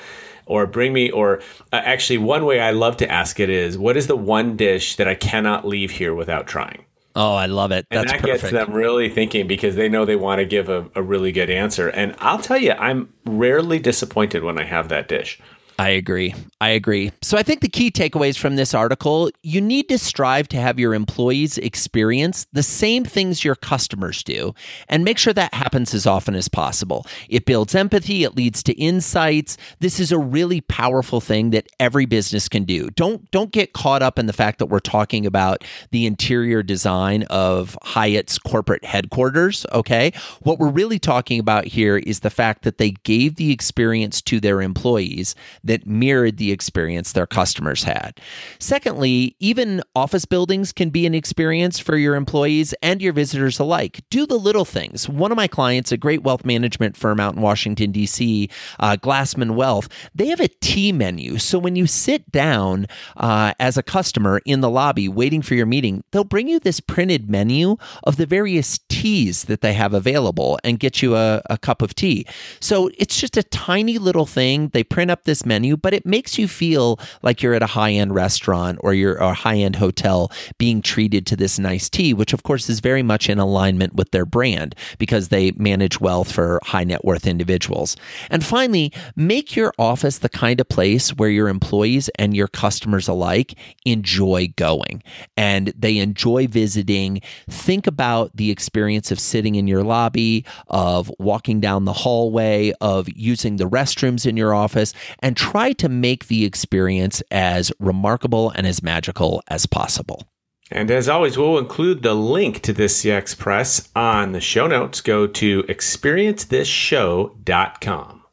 Or 0.45 0.65
bring 0.65 0.93
me, 0.93 1.11
or 1.11 1.39
uh, 1.73 1.81
actually, 1.83 2.19
one 2.19 2.45
way 2.45 2.61
I 2.61 2.71
love 2.71 2.95
to 2.97 3.11
ask 3.11 3.37
it 3.41 3.49
is, 3.49 3.77
what 3.77 3.97
is 3.97 4.07
the 4.07 4.15
one 4.15 4.55
dish 4.55 4.95
that 4.95 5.07
I 5.07 5.15
cannot 5.15 5.67
leave 5.67 5.91
here 5.91 6.13
without 6.13 6.47
trying? 6.47 6.85
Oh, 7.19 7.33
I 7.33 7.47
love 7.47 7.71
it. 7.71 7.87
That's 7.89 8.11
and 8.11 8.21
that 8.21 8.21
perfect. 8.21 8.41
gets 8.41 8.53
them 8.53 8.73
really 8.73 9.09
thinking 9.09 9.47
because 9.47 9.75
they 9.75 9.89
know 9.89 10.05
they 10.05 10.15
want 10.15 10.37
to 10.37 10.45
give 10.45 10.69
a, 10.69 10.87
a 10.93 11.01
really 11.01 11.31
good 11.31 11.49
answer. 11.49 11.89
And 11.89 12.15
I'll 12.19 12.37
tell 12.37 12.59
you, 12.59 12.73
I'm 12.73 13.11
rarely 13.25 13.79
disappointed 13.79 14.43
when 14.43 14.59
I 14.59 14.65
have 14.65 14.89
that 14.89 15.07
dish. 15.07 15.39
I 15.79 15.89
agree. 15.89 16.33
I 16.59 16.69
agree. 16.69 17.11
So 17.21 17.37
I 17.37 17.43
think 17.43 17.61
the 17.61 17.69
key 17.69 17.91
takeaways 17.91 18.35
from 18.35 18.55
this 18.55 18.73
article 18.73 19.29
you 19.43 19.61
need 19.61 19.87
to 19.89 19.99
strive 19.99 20.47
to 20.49 20.57
have 20.57 20.79
your 20.79 20.95
employees 20.95 21.59
experience 21.59 22.47
the 22.51 22.63
same 22.63 23.05
things 23.05 23.45
your 23.45 23.53
customers 23.53 24.23
do 24.23 24.55
and 24.89 25.03
make 25.03 25.19
sure 25.19 25.33
that 25.33 25.53
happens 25.53 25.93
as 25.93 26.07
often 26.07 26.33
as 26.33 26.47
possible. 26.47 27.05
It 27.29 27.45
builds 27.45 27.75
empathy, 27.75 28.23
it 28.23 28.35
leads 28.35 28.63
to 28.63 28.73
insights. 28.73 29.55
This 29.79 29.99
is 29.99 30.11
a 30.11 30.17
really 30.17 30.61
powerful 30.61 31.21
thing 31.21 31.51
that 31.51 31.67
every 31.79 32.07
business 32.07 32.49
can 32.49 32.63
do. 32.63 32.89
Don't 32.89 33.29
don't 33.29 33.51
get 33.51 33.73
caught 33.73 34.01
up 34.01 34.17
in 34.17 34.25
the 34.25 34.33
fact 34.33 34.57
that 34.57 34.67
we're 34.67 34.79
talking 34.79 35.27
about 35.27 35.63
the 35.91 36.07
interior 36.07 36.63
design 36.63 37.21
of 37.29 37.77
Hyatt's 37.83 38.39
corporate 38.39 38.83
headquarters, 38.83 39.63
okay? 39.71 40.11
What 40.41 40.57
we're 40.57 40.69
really 40.69 40.97
talking 40.97 41.39
about 41.39 41.65
here 41.65 41.97
is 41.97 42.21
the 42.21 42.31
fact 42.31 42.63
that 42.63 42.79
they 42.79 42.91
gave 43.03 43.35
the 43.35 43.51
experience 43.51 44.23
to 44.23 44.39
their 44.39 44.63
employees 44.63 45.35
that 45.67 45.85
mirrored 45.85 46.37
the 46.37 46.51
experience 46.51 47.11
their 47.11 47.27
customers 47.27 47.83
had. 47.83 48.19
Secondly, 48.59 49.35
even 49.39 49.81
office 49.95 50.25
buildings 50.25 50.71
can 50.71 50.89
be 50.89 51.05
an 51.05 51.13
experience 51.13 51.79
for 51.79 51.97
your 51.97 52.15
employees 52.15 52.73
and 52.81 53.01
your 53.01 53.13
visitors 53.13 53.59
alike. 53.59 54.01
Do 54.09 54.25
the 54.25 54.39
little 54.39 54.65
things. 54.65 55.07
One 55.07 55.31
of 55.31 55.35
my 55.35 55.47
clients, 55.47 55.91
a 55.91 55.97
great 55.97 56.23
wealth 56.23 56.45
management 56.45 56.97
firm 56.97 57.19
out 57.19 57.35
in 57.35 57.41
Washington, 57.41 57.91
D.C., 57.91 58.49
uh, 58.79 58.97
Glassman 58.97 59.51
Wealth, 59.51 59.89
they 60.15 60.27
have 60.27 60.39
a 60.39 60.47
tea 60.47 60.91
menu. 60.91 61.37
So 61.37 61.59
when 61.59 61.75
you 61.75 61.87
sit 61.87 62.31
down 62.31 62.87
uh, 63.15 63.53
as 63.59 63.77
a 63.77 63.83
customer 63.83 64.41
in 64.45 64.61
the 64.61 64.69
lobby 64.69 65.07
waiting 65.07 65.41
for 65.41 65.55
your 65.55 65.65
meeting, 65.65 66.03
they'll 66.11 66.23
bring 66.23 66.47
you 66.47 66.59
this 66.59 66.79
printed 66.79 67.29
menu 67.29 67.77
of 68.03 68.17
the 68.17 68.25
various 68.25 68.79
teas 68.89 69.45
that 69.45 69.61
they 69.61 69.73
have 69.73 69.93
available 69.93 70.59
and 70.63 70.79
get 70.79 71.01
you 71.01 71.15
a, 71.15 71.41
a 71.49 71.57
cup 71.57 71.81
of 71.81 71.93
tea. 71.93 72.25
So 72.59 72.89
it's 72.97 73.19
just 73.19 73.37
a 73.37 73.43
tiny 73.43 73.97
little 73.97 74.25
thing. 74.25 74.69
They 74.69 74.83
print 74.83 75.11
up 75.11 75.23
this 75.23 75.45
menu 75.45 75.56
menu, 75.57 75.75
but 75.75 75.93
it 75.93 76.05
makes 76.05 76.37
you 76.37 76.47
feel 76.47 76.99
like 77.23 77.41
you're 77.41 77.55
at 77.55 77.63
a 77.63 77.73
high 77.77 77.91
end 77.91 78.13
restaurant 78.13 78.77
or 78.81 78.93
you're 78.93 79.15
a 79.15 79.33
high 79.33 79.57
end 79.57 79.77
hotel 79.77 80.31
being 80.59 80.83
treated 80.83 81.25
to 81.25 81.35
this 81.35 81.57
nice 81.57 81.89
tea, 81.89 82.13
which 82.13 82.31
of 82.31 82.43
course 82.43 82.69
is 82.69 82.79
very 82.79 83.01
much 83.01 83.27
in 83.27 83.39
alignment 83.39 83.95
with 83.95 84.11
their 84.11 84.25
brand 84.25 84.75
because 84.99 85.29
they 85.29 85.51
manage 85.51 85.99
wealth 85.99 86.31
for 86.31 86.59
high 86.63 86.83
net 86.83 87.03
worth 87.03 87.25
individuals. 87.25 87.95
And 88.29 88.45
finally, 88.45 88.93
make 89.15 89.55
your 89.55 89.73
office 89.79 90.19
the 90.19 90.29
kind 90.29 90.61
of 90.61 90.69
place 90.69 91.09
where 91.15 91.29
your 91.29 91.49
employees 91.49 92.07
and 92.19 92.35
your 92.35 92.47
customers 92.47 93.07
alike 93.07 93.55
enjoy 93.83 94.53
going 94.57 95.01
and 95.35 95.73
they 95.75 95.97
enjoy 95.97 96.45
visiting. 96.45 97.21
Think 97.49 97.87
about 97.87 98.35
the 98.35 98.51
experience 98.51 99.11
of 99.11 99.19
sitting 99.19 99.55
in 99.55 99.67
your 99.67 99.83
lobby, 99.83 100.45
of 100.67 101.11
walking 101.17 101.59
down 101.59 101.85
the 101.85 101.93
hallway, 101.93 102.73
of 102.79 103.07
using 103.15 103.55
the 103.55 103.67
restrooms 103.67 104.27
in 104.27 104.37
your 104.37 104.53
office, 104.53 104.93
and 105.19 105.35
try 105.51 105.71
to 105.73 105.87
make 105.87 106.27
the 106.27 106.45
experience 106.45 107.21
as 107.31 107.71
remarkable 107.79 108.49
and 108.51 108.67
as 108.67 108.83
magical 108.83 109.41
as 109.47 109.65
possible. 109.65 110.27
And 110.69 110.91
as 110.91 111.07
always, 111.07 111.37
we'll 111.37 111.57
include 111.57 112.03
the 112.03 112.13
link 112.13 112.61
to 112.63 112.73
this 112.73 113.01
CX 113.01 113.37
Press 113.37 113.87
on 113.95 114.33
the 114.33 114.41
show 114.41 114.67
notes. 114.67 114.99
Go 114.99 115.25
to 115.25 115.63
experiencethisshow.com. 115.63 118.23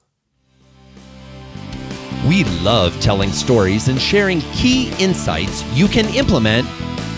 We 2.28 2.42
love 2.62 3.00
telling 3.00 3.30
stories 3.30 3.86
and 3.88 4.00
sharing 4.00 4.40
key 4.40 4.92
insights 4.98 5.62
you 5.72 5.86
can 5.86 6.12
implement 6.14 6.66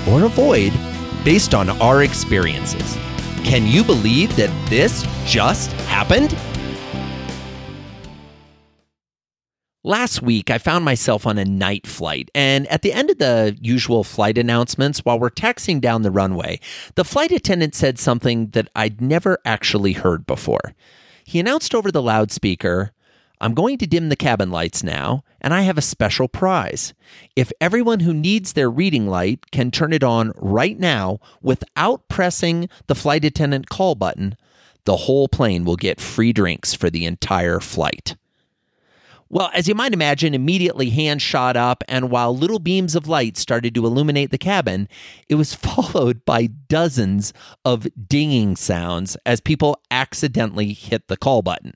or 0.06 0.24
avoid 0.24 0.74
based 1.24 1.54
on 1.54 1.70
our 1.80 2.02
experiences. 2.02 2.98
Can 3.44 3.66
you 3.66 3.82
believe 3.82 4.36
that 4.36 4.50
this 4.68 5.06
just 5.24 5.72
happened? 5.84 6.36
Last 9.86 10.20
week, 10.20 10.50
I 10.50 10.58
found 10.58 10.84
myself 10.84 11.28
on 11.28 11.38
a 11.38 11.44
night 11.44 11.86
flight, 11.86 12.28
and 12.34 12.66
at 12.66 12.82
the 12.82 12.92
end 12.92 13.08
of 13.08 13.18
the 13.18 13.56
usual 13.60 14.02
flight 14.02 14.36
announcements, 14.36 15.04
while 15.04 15.16
we're 15.16 15.28
taxiing 15.28 15.78
down 15.78 16.02
the 16.02 16.10
runway, 16.10 16.58
the 16.96 17.04
flight 17.04 17.30
attendant 17.30 17.76
said 17.76 17.96
something 17.96 18.48
that 18.48 18.68
I'd 18.74 19.00
never 19.00 19.38
actually 19.44 19.92
heard 19.92 20.26
before. 20.26 20.74
He 21.22 21.38
announced 21.38 21.72
over 21.72 21.92
the 21.92 22.02
loudspeaker, 22.02 22.90
I'm 23.40 23.54
going 23.54 23.78
to 23.78 23.86
dim 23.86 24.08
the 24.08 24.16
cabin 24.16 24.50
lights 24.50 24.82
now, 24.82 25.22
and 25.40 25.54
I 25.54 25.60
have 25.60 25.78
a 25.78 25.82
special 25.82 26.26
prize. 26.26 26.92
If 27.36 27.52
everyone 27.60 28.00
who 28.00 28.12
needs 28.12 28.54
their 28.54 28.68
reading 28.68 29.06
light 29.06 29.52
can 29.52 29.70
turn 29.70 29.92
it 29.92 30.02
on 30.02 30.32
right 30.34 30.76
now 30.76 31.20
without 31.42 32.08
pressing 32.08 32.68
the 32.88 32.96
flight 32.96 33.24
attendant 33.24 33.68
call 33.68 33.94
button, 33.94 34.34
the 34.82 34.96
whole 34.96 35.28
plane 35.28 35.64
will 35.64 35.76
get 35.76 36.00
free 36.00 36.32
drinks 36.32 36.74
for 36.74 36.90
the 36.90 37.04
entire 37.04 37.60
flight. 37.60 38.16
Well, 39.28 39.50
as 39.52 39.66
you 39.66 39.74
might 39.74 39.92
imagine, 39.92 40.34
immediately 40.34 40.90
hands 40.90 41.22
shot 41.22 41.56
up, 41.56 41.82
and 41.88 42.10
while 42.10 42.36
little 42.36 42.60
beams 42.60 42.94
of 42.94 43.08
light 43.08 43.36
started 43.36 43.74
to 43.74 43.84
illuminate 43.84 44.30
the 44.30 44.38
cabin, 44.38 44.88
it 45.28 45.34
was 45.34 45.54
followed 45.54 46.24
by 46.24 46.46
dozens 46.46 47.32
of 47.64 47.88
dinging 48.08 48.56
sounds 48.56 49.16
as 49.26 49.40
people 49.40 49.80
accidentally 49.90 50.72
hit 50.72 51.08
the 51.08 51.16
call 51.16 51.42
button. 51.42 51.74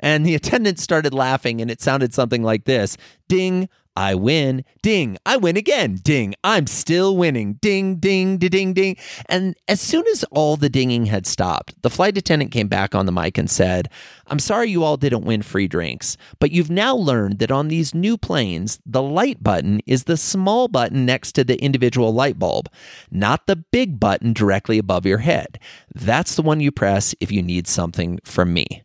And 0.00 0.24
the 0.24 0.34
attendant 0.34 0.78
started 0.78 1.12
laughing, 1.12 1.60
and 1.60 1.70
it 1.70 1.82
sounded 1.82 2.14
something 2.14 2.42
like 2.42 2.64
this 2.64 2.96
Ding, 3.28 3.68
I 3.96 4.14
win. 4.14 4.64
Ding, 4.82 5.16
I 5.24 5.36
win 5.36 5.56
again. 5.56 5.96
Ding, 5.96 6.34
I'm 6.44 6.66
still 6.66 7.16
winning. 7.16 7.54
Ding, 7.54 7.96
ding, 7.96 8.38
ding, 8.38 8.74
ding. 8.74 8.96
And 9.26 9.56
as 9.66 9.80
soon 9.80 10.04
as 10.08 10.24
all 10.30 10.56
the 10.56 10.68
dinging 10.68 11.06
had 11.06 11.26
stopped, 11.26 11.80
the 11.82 11.90
flight 11.90 12.16
attendant 12.16 12.52
came 12.52 12.68
back 12.68 12.94
on 12.94 13.06
the 13.06 13.12
mic 13.12 13.38
and 13.38 13.50
said, 13.50 13.88
I'm 14.26 14.38
sorry 14.38 14.70
you 14.70 14.84
all 14.84 14.96
didn't 14.96 15.24
win 15.24 15.42
free 15.42 15.68
drinks, 15.68 16.16
but 16.38 16.50
you've 16.50 16.70
now 16.70 16.94
learned 16.94 17.38
that 17.38 17.50
on 17.50 17.68
these 17.68 17.94
new 17.94 18.16
planes, 18.18 18.78
the 18.84 19.02
light 19.02 19.42
button 19.42 19.80
is 19.86 20.04
the 20.04 20.16
small 20.16 20.68
button 20.68 21.06
next 21.06 21.32
to 21.32 21.44
the 21.44 21.60
individual 21.62 22.12
light 22.12 22.38
bulb, 22.38 22.68
not 23.10 23.46
the 23.46 23.56
big 23.56 23.98
button 23.98 24.32
directly 24.32 24.78
above 24.78 25.06
your 25.06 25.18
head. 25.18 25.58
That's 25.94 26.36
the 26.36 26.42
one 26.42 26.60
you 26.60 26.70
press 26.70 27.14
if 27.20 27.32
you 27.32 27.42
need 27.42 27.66
something 27.66 28.18
from 28.24 28.52
me. 28.52 28.82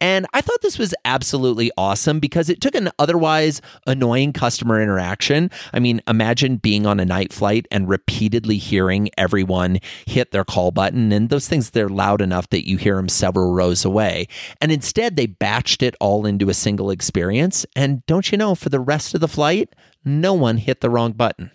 And 0.00 0.26
I 0.34 0.40
thought 0.40 0.60
this 0.60 0.78
was 0.78 0.94
absolutely 1.04 1.70
awesome 1.78 2.20
because 2.20 2.48
it 2.48 2.60
took 2.60 2.74
an 2.74 2.90
otherwise 2.98 3.62
annoying 3.86 4.32
customer 4.32 4.82
interaction. 4.82 5.50
I 5.72 5.78
mean, 5.78 6.00
imagine 6.06 6.56
being 6.56 6.86
on 6.86 7.00
a 7.00 7.04
night 7.04 7.32
flight 7.32 7.66
and 7.70 7.88
repeatedly 7.88 8.58
hearing 8.58 9.08
everyone 9.16 9.80
hit 10.06 10.30
their 10.30 10.44
call 10.44 10.70
button, 10.70 11.12
and 11.12 11.28
those 11.28 11.48
things, 11.48 11.70
they're 11.70 11.88
loud 11.88 12.20
enough 12.20 12.50
that 12.50 12.68
you 12.68 12.76
hear 12.76 12.96
them 12.96 13.08
several 13.08 13.54
rows 13.54 13.84
away. 13.84 14.28
And 14.60 14.70
instead, 14.70 15.16
they 15.16 15.26
batched 15.26 15.82
it 15.82 15.94
all 16.00 16.26
into 16.26 16.48
a 16.50 16.54
single 16.54 16.90
experience. 16.90 17.64
And 17.74 18.04
don't 18.06 18.30
you 18.30 18.38
know, 18.38 18.54
for 18.54 18.68
the 18.68 18.80
rest 18.80 19.14
of 19.14 19.20
the 19.20 19.28
flight, 19.28 19.74
no 20.04 20.34
one 20.34 20.58
hit 20.58 20.80
the 20.80 20.90
wrong 20.90 21.12
button. 21.12 21.50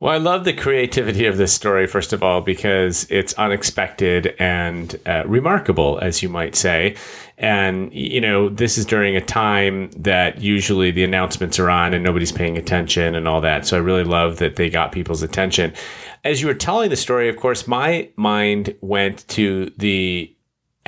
Well, 0.00 0.14
I 0.14 0.18
love 0.18 0.44
the 0.44 0.52
creativity 0.52 1.26
of 1.26 1.38
this 1.38 1.52
story, 1.52 1.88
first 1.88 2.12
of 2.12 2.22
all, 2.22 2.40
because 2.40 3.04
it's 3.10 3.32
unexpected 3.34 4.32
and 4.38 4.96
uh, 5.04 5.24
remarkable, 5.26 5.98
as 6.00 6.22
you 6.22 6.28
might 6.28 6.54
say. 6.54 6.94
And, 7.36 7.92
you 7.92 8.20
know, 8.20 8.48
this 8.48 8.78
is 8.78 8.86
during 8.86 9.16
a 9.16 9.20
time 9.20 9.90
that 9.96 10.40
usually 10.40 10.92
the 10.92 11.02
announcements 11.02 11.58
are 11.58 11.68
on 11.68 11.94
and 11.94 12.04
nobody's 12.04 12.30
paying 12.30 12.56
attention 12.56 13.16
and 13.16 13.26
all 13.26 13.40
that. 13.40 13.66
So 13.66 13.76
I 13.76 13.80
really 13.80 14.04
love 14.04 14.38
that 14.38 14.54
they 14.54 14.70
got 14.70 14.92
people's 14.92 15.24
attention. 15.24 15.74
As 16.22 16.40
you 16.40 16.46
were 16.46 16.54
telling 16.54 16.90
the 16.90 16.96
story, 16.96 17.28
of 17.28 17.36
course, 17.36 17.66
my 17.66 18.08
mind 18.14 18.76
went 18.80 19.26
to 19.28 19.72
the 19.78 20.32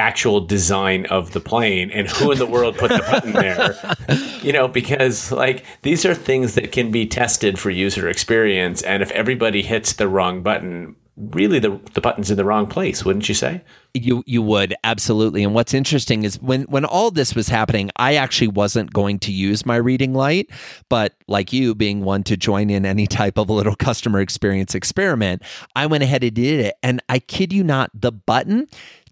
actual 0.00 0.40
design 0.40 1.07
of 1.07 1.33
the 1.33 1.40
plane 1.40 1.90
and 1.92 2.09
who 2.09 2.33
in 2.33 2.38
the 2.38 2.47
world 2.47 2.76
put 2.76 2.90
the 2.90 2.99
button 2.99 3.33
there. 3.33 3.76
You 4.42 4.54
know, 4.54 4.69
because 4.69 5.30
like 5.30 5.64
these 5.83 6.07
are 6.07 6.14
things 6.14 6.54
that 6.54 6.73
can 6.73 6.90
be 6.90 7.07
tested 7.07 7.59
for 7.59 7.69
user 7.69 8.09
experience. 8.09 8.80
And 8.80 9.02
if 9.02 9.11
everybody 9.11 9.61
hits 9.61 9.92
the 9.92 10.09
wrong 10.09 10.42
button, 10.42 10.97
really 11.21 11.59
the, 11.59 11.78
the 11.92 12.00
button's 12.00 12.30
in 12.30 12.37
the 12.38 12.45
wrong 12.45 12.66
place, 12.66 13.04
wouldn't 13.04 13.28
you 13.28 13.35
say? 13.35 13.62
You 13.92 14.23
you 14.26 14.40
would 14.42 14.75
absolutely. 14.85 15.42
And 15.42 15.54
what's 15.54 15.75
interesting 15.75 16.23
is 16.23 16.40
when 16.40 16.62
when 16.64 16.85
all 16.85 17.11
this 17.11 17.35
was 17.35 17.49
happening, 17.49 17.90
I 17.97 18.14
actually 18.14 18.49
wasn't 18.49 18.92
going 18.92 19.19
to 19.21 19.33
use 19.33 19.66
my 19.66 19.76
reading 19.76 20.14
light, 20.14 20.49
but 20.88 21.14
like 21.26 21.52
you 21.52 21.75
being 21.75 22.02
one 22.02 22.23
to 22.25 22.37
join 22.37 22.71
in 22.71 22.87
any 22.87 23.07
type 23.07 23.37
of 23.37 23.49
a 23.49 23.52
little 23.52 23.76
customer 23.76 24.21
experience 24.21 24.75
experiment, 24.75 25.42
I 25.76 25.87
went 25.87 26.02
ahead 26.02 26.25
and 26.25 26.35
did 26.35 26.61
it. 26.61 26.76
And 26.83 27.02
I 27.09 27.19
kid 27.19 27.52
you 27.52 27.64
not, 27.64 27.90
the 27.92 28.12
button, 28.12 28.69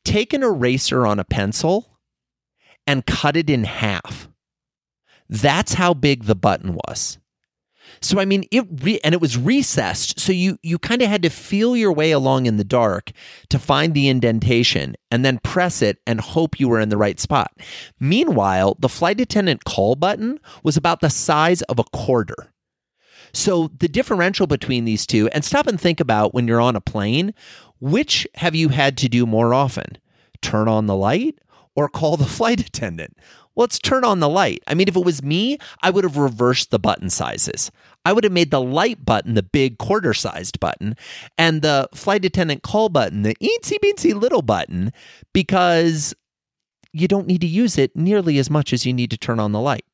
take 0.09 0.33
an 0.33 0.43
eraser 0.43 1.07
on 1.07 1.19
a 1.19 1.25
pencil 1.25 1.99
and 2.87 3.05
cut 3.05 3.37
it 3.37 3.51
in 3.51 3.65
half. 3.65 4.29
That's 5.29 5.75
how 5.75 5.93
big 5.93 6.25
the 6.25 6.35
button 6.35 6.75
was. 6.75 7.19
So 8.01 8.19
I 8.19 8.25
mean, 8.25 8.45
it 8.51 8.65
re- 8.83 9.01
and 9.05 9.15
it 9.15 9.21
was 9.21 9.37
recessed, 9.37 10.19
so 10.21 10.33
you 10.33 10.59
you 10.63 10.79
kind 10.79 11.03
of 11.03 11.09
had 11.09 11.23
to 11.23 11.31
feel 11.31 11.77
your 11.77 11.93
way 11.93 12.11
along 12.11 12.47
in 12.47 12.57
the 12.57 12.65
dark 12.65 13.13
to 13.49 13.59
find 13.59 13.93
the 13.93 14.09
indentation, 14.09 14.95
and 15.11 15.25
then 15.25 15.41
press 15.43 15.83
it 15.83 15.99
and 16.07 16.21
hope 16.21 16.61
you 16.61 16.69
were 16.69 16.81
in 16.81 16.91
the 16.91 16.97
right 16.97 17.19
spot. 17.19 17.51
Meanwhile, 17.99 18.77
the 18.79 18.89
flight 18.89 19.21
attendant 19.21 19.65
call 19.65 19.95
button 19.95 20.39
was 20.63 20.77
about 20.77 21.01
the 21.01 21.11
size 21.11 21.63
of 21.63 21.79
a 21.79 21.85
quarter. 21.85 22.53
So 23.33 23.71
the 23.79 23.89
differential 23.89 24.47
between 24.47 24.85
these 24.85 25.07
two, 25.07 25.29
and 25.29 25.45
stop 25.45 25.67
and 25.67 25.81
think 25.81 26.01
about 26.01 26.35
when 26.35 26.47
you're 26.47 26.61
on 26.61 26.77
a 26.77 26.81
plane, 26.81 27.35
which 27.81 28.27
have 28.37 28.55
you 28.55 28.69
had 28.71 28.97
to 28.99 29.09
do 29.09 29.27
more 29.27 29.55
often? 29.55 29.99
Turn 30.43 30.69
on 30.69 30.87
the 30.87 30.97
light 30.97 31.39
or 31.75 31.89
call 31.89 32.17
the 32.17 32.25
flight 32.39 32.61
attendant? 32.61 33.17
let's 33.59 33.79
turn 33.79 34.05
on 34.05 34.21
the 34.21 34.29
light. 34.29 34.63
I 34.67 34.75
mean, 34.75 34.89
if 34.89 34.97
it 34.97 35.05
was 35.05 35.23
me, 35.23 35.59
I 35.83 35.91
would 35.91 36.05
have 36.05 36.17
reversed 36.17 36.71
the 36.71 36.79
button 36.79 37.11
sizes. 37.11 37.71
I 38.05 38.13
would 38.13 38.25
have 38.25 38.33
made 38.33 38.51
the 38.51 38.63
light 38.63 39.05
button 39.05 39.35
the 39.35 39.43
big 39.43 39.77
quarter 39.77 40.15
sized 40.15 40.61
button 40.61 40.97
and 41.37 41.61
the 41.61 41.89
flight 41.93 42.25
attendant 42.25 42.63
call 42.63 42.89
button 42.89 43.23
the 43.23 43.35
eensy 43.43 43.77
beensy 43.85 44.15
little 44.15 44.43
button 44.43 44.93
because 45.35 46.15
you 46.93 47.09
don't 47.09 47.27
need 47.27 47.43
to 47.43 47.47
use 47.47 47.77
it 47.77 47.95
nearly 47.95 48.39
as 48.39 48.49
much 48.49 48.73
as 48.73 48.87
you 48.87 48.95
need 48.95 49.11
to 49.11 49.19
turn 49.19 49.41
on 49.41 49.53
the 49.53 49.61
light. 49.61 49.85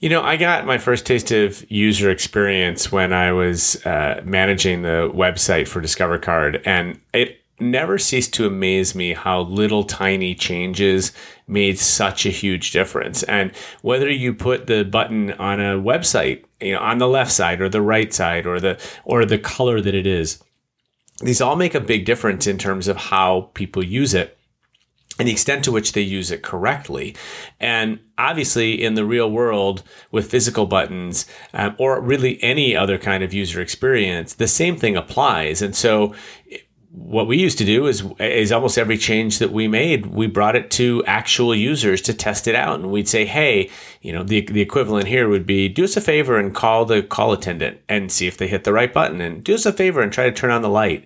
You 0.00 0.08
know, 0.08 0.22
I 0.22 0.36
got 0.36 0.64
my 0.64 0.78
first 0.78 1.06
taste 1.06 1.32
of 1.32 1.68
user 1.68 2.08
experience 2.08 2.92
when 2.92 3.12
I 3.12 3.32
was 3.32 3.84
uh, 3.84 4.20
managing 4.24 4.82
the 4.82 5.10
website 5.12 5.66
for 5.66 5.80
Discover 5.80 6.18
Card, 6.18 6.62
and 6.64 7.00
it 7.12 7.40
never 7.58 7.98
ceased 7.98 8.32
to 8.34 8.46
amaze 8.46 8.94
me 8.94 9.12
how 9.12 9.40
little 9.40 9.82
tiny 9.82 10.36
changes 10.36 11.10
made 11.48 11.80
such 11.80 12.26
a 12.26 12.30
huge 12.30 12.70
difference. 12.70 13.24
And 13.24 13.50
whether 13.82 14.08
you 14.08 14.34
put 14.34 14.68
the 14.68 14.84
button 14.84 15.32
on 15.32 15.58
a 15.58 15.76
website, 15.76 16.44
you 16.60 16.74
know, 16.74 16.80
on 16.80 16.98
the 16.98 17.08
left 17.08 17.32
side 17.32 17.60
or 17.60 17.68
the 17.68 17.82
right 17.82 18.14
side 18.14 18.46
or 18.46 18.60
the 18.60 18.80
or 19.04 19.24
the 19.24 19.38
color 19.38 19.80
that 19.80 19.96
it 19.96 20.06
is, 20.06 20.40
these 21.22 21.40
all 21.40 21.56
make 21.56 21.74
a 21.74 21.80
big 21.80 22.04
difference 22.04 22.46
in 22.46 22.56
terms 22.56 22.86
of 22.86 22.96
how 22.96 23.50
people 23.54 23.82
use 23.82 24.14
it 24.14 24.37
and 25.18 25.26
the 25.26 25.32
extent 25.32 25.64
to 25.64 25.72
which 25.72 25.92
they 25.92 26.00
use 26.00 26.30
it 26.30 26.42
correctly. 26.42 27.16
And 27.58 27.98
obviously, 28.16 28.82
in 28.82 28.94
the 28.94 29.04
real 29.04 29.30
world 29.30 29.82
with 30.10 30.30
physical 30.30 30.66
buttons 30.66 31.26
um, 31.52 31.74
or 31.78 32.00
really 32.00 32.42
any 32.42 32.76
other 32.76 32.98
kind 32.98 33.22
of 33.22 33.34
user 33.34 33.60
experience, 33.60 34.34
the 34.34 34.48
same 34.48 34.76
thing 34.76 34.96
applies. 34.96 35.60
And 35.60 35.74
so, 35.74 36.14
what 36.90 37.26
we 37.26 37.36
used 37.36 37.58
to 37.58 37.64
do 37.64 37.86
is 37.86 38.02
is 38.18 38.50
almost 38.50 38.78
every 38.78 38.96
change 38.96 39.38
that 39.38 39.52
we 39.52 39.68
made, 39.68 40.06
we 40.06 40.26
brought 40.26 40.56
it 40.56 40.70
to 40.72 41.04
actual 41.06 41.54
users 41.54 42.00
to 42.02 42.14
test 42.14 42.48
it 42.48 42.54
out, 42.54 42.80
and 42.80 42.90
we'd 42.90 43.08
say, 43.08 43.26
"Hey, 43.26 43.70
you 44.00 44.12
know, 44.12 44.22
the 44.22 44.40
the 44.40 44.62
equivalent 44.62 45.06
here 45.06 45.28
would 45.28 45.46
be 45.46 45.68
do 45.68 45.84
us 45.84 45.96
a 45.96 46.00
favor 46.00 46.38
and 46.38 46.54
call 46.54 46.86
the 46.86 47.02
call 47.02 47.32
attendant 47.32 47.78
and 47.88 48.10
see 48.10 48.26
if 48.26 48.38
they 48.38 48.48
hit 48.48 48.64
the 48.64 48.72
right 48.72 48.92
button, 48.92 49.20
and 49.20 49.44
do 49.44 49.54
us 49.54 49.66
a 49.66 49.72
favor 49.72 50.00
and 50.00 50.12
try 50.12 50.24
to 50.24 50.32
turn 50.32 50.50
on 50.50 50.62
the 50.62 50.68
light." 50.68 51.04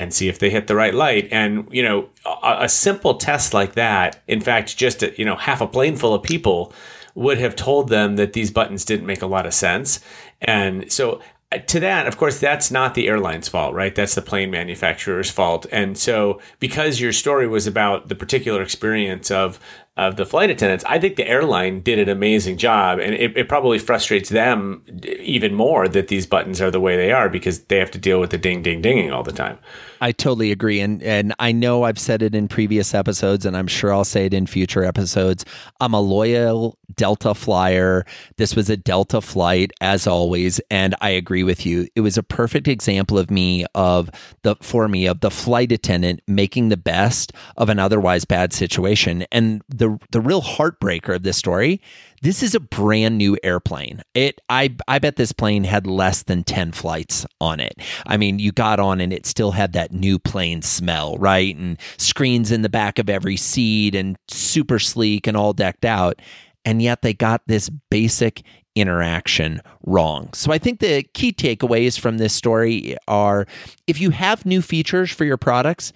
And 0.00 0.14
see 0.14 0.28
if 0.28 0.38
they 0.38 0.48
hit 0.48 0.66
the 0.66 0.74
right 0.74 0.94
light. 0.94 1.28
And 1.30 1.68
you 1.70 1.82
know, 1.82 2.08
a, 2.24 2.62
a 2.62 2.68
simple 2.68 3.14
test 3.14 3.52
like 3.52 3.74
that, 3.74 4.22
in 4.26 4.40
fact, 4.40 4.76
just 4.76 5.02
you 5.02 5.24
know 5.24 5.36
half 5.36 5.60
a 5.60 5.66
plane 5.66 5.96
full 5.96 6.14
of 6.14 6.22
people 6.22 6.72
would 7.14 7.38
have 7.38 7.54
told 7.54 7.88
them 7.88 8.16
that 8.16 8.32
these 8.32 8.50
buttons 8.50 8.84
didn't 8.84 9.06
make 9.06 9.20
a 9.20 9.26
lot 9.26 9.44
of 9.44 9.52
sense. 9.52 10.00
And 10.40 10.90
so 10.90 11.20
uh, 11.52 11.58
to 11.58 11.80
that, 11.80 12.06
of 12.06 12.16
course, 12.16 12.38
that's 12.38 12.70
not 12.70 12.94
the 12.94 13.08
airline's 13.08 13.48
fault, 13.48 13.74
right? 13.74 13.94
That's 13.94 14.14
the 14.14 14.22
plane 14.22 14.50
manufacturer's 14.50 15.30
fault. 15.30 15.66
And 15.72 15.98
so, 15.98 16.40
because 16.60 17.00
your 17.00 17.12
story 17.12 17.48
was 17.48 17.66
about 17.66 18.08
the 18.08 18.14
particular 18.14 18.62
experience 18.62 19.30
of 19.30 19.58
of 19.96 20.16
the 20.16 20.24
flight 20.24 20.50
attendants, 20.50 20.84
I 20.86 20.98
think 20.98 21.16
the 21.16 21.28
airline 21.28 21.80
did 21.80 21.98
an 21.98 22.08
amazing 22.08 22.56
job, 22.56 22.98
and 22.98 23.14
it, 23.14 23.36
it 23.36 23.48
probably 23.48 23.78
frustrates 23.78 24.28
them 24.30 24.82
even 25.04 25.54
more 25.54 25.88
that 25.88 26.08
these 26.08 26.26
buttons 26.26 26.60
are 26.60 26.70
the 26.70 26.80
way 26.80 26.96
they 26.96 27.12
are 27.12 27.28
because 27.28 27.64
they 27.64 27.76
have 27.78 27.90
to 27.90 27.98
deal 27.98 28.20
with 28.20 28.30
the 28.30 28.38
ding, 28.38 28.62
ding, 28.62 28.80
dinging 28.80 29.12
all 29.12 29.22
the 29.22 29.32
time. 29.32 29.58
I 30.00 30.12
totally 30.12 30.50
agree. 30.50 30.80
And 30.80 31.02
and 31.02 31.34
I 31.38 31.52
know 31.52 31.82
I've 31.82 31.98
said 31.98 32.22
it 32.22 32.34
in 32.34 32.48
previous 32.48 32.94
episodes, 32.94 33.44
and 33.44 33.56
I'm 33.56 33.66
sure 33.66 33.92
I'll 33.92 34.04
say 34.04 34.26
it 34.26 34.32
in 34.32 34.46
future 34.46 34.82
episodes. 34.82 35.44
I'm 35.80 35.92
a 35.92 36.00
loyal 36.00 36.78
Delta 36.94 37.34
flyer. 37.34 38.06
This 38.36 38.56
was 38.56 38.70
a 38.70 38.76
Delta 38.76 39.20
flight, 39.20 39.72
as 39.80 40.06
always, 40.06 40.60
and 40.70 40.94
I 41.00 41.10
agree 41.10 41.42
with 41.42 41.66
you. 41.66 41.86
It 41.94 42.00
was 42.00 42.16
a 42.16 42.22
perfect 42.22 42.66
example 42.66 43.18
of 43.18 43.30
me 43.30 43.66
of 43.74 44.10
the 44.42 44.56
for 44.62 44.88
me 44.88 45.06
of 45.06 45.20
the 45.20 45.30
flight 45.30 45.72
attendant 45.72 46.20
making 46.26 46.70
the 46.70 46.78
best 46.78 47.32
of 47.58 47.68
an 47.68 47.78
otherwise 47.78 48.24
bad 48.24 48.54
situation. 48.54 49.26
And 49.30 49.62
the 49.80 49.98
the 50.12 50.20
real 50.20 50.42
heartbreaker 50.42 51.16
of 51.16 51.22
this 51.24 51.36
story 51.36 51.80
this 52.22 52.42
is 52.42 52.54
a 52.54 52.60
brand 52.60 53.16
new 53.16 53.38
airplane. 53.42 54.02
It 54.14 54.40
I 54.50 54.76
I 54.86 54.98
bet 54.98 55.16
this 55.16 55.32
plane 55.32 55.64
had 55.64 55.86
less 55.86 56.22
than 56.22 56.44
10 56.44 56.72
flights 56.72 57.24
on 57.40 57.60
it. 57.60 57.80
I 58.06 58.16
mean, 58.18 58.38
you 58.38 58.52
got 58.52 58.78
on 58.78 59.00
and 59.00 59.12
it 59.12 59.24
still 59.24 59.52
had 59.52 59.72
that 59.72 59.92
new 59.92 60.18
plane 60.18 60.60
smell, 60.62 61.16
right? 61.16 61.56
And 61.56 61.78
screens 61.96 62.52
in 62.52 62.62
the 62.62 62.68
back 62.68 62.98
of 62.98 63.08
every 63.08 63.36
seat 63.36 63.94
and 63.94 64.18
super 64.28 64.78
sleek 64.78 65.26
and 65.26 65.36
all 65.36 65.52
decked 65.54 65.84
out. 65.86 66.20
And 66.64 66.82
yet 66.82 67.00
they 67.00 67.14
got 67.14 67.40
this 67.46 67.70
basic 67.90 68.42
interaction 68.74 69.62
wrong. 69.86 70.30
So 70.34 70.52
I 70.52 70.58
think 70.58 70.80
the 70.80 71.02
key 71.14 71.32
takeaways 71.32 71.98
from 71.98 72.18
this 72.18 72.34
story 72.34 72.96
are 73.08 73.46
if 73.86 73.98
you 73.98 74.10
have 74.10 74.44
new 74.44 74.60
features 74.60 75.10
for 75.10 75.24
your 75.24 75.38
products, 75.38 75.92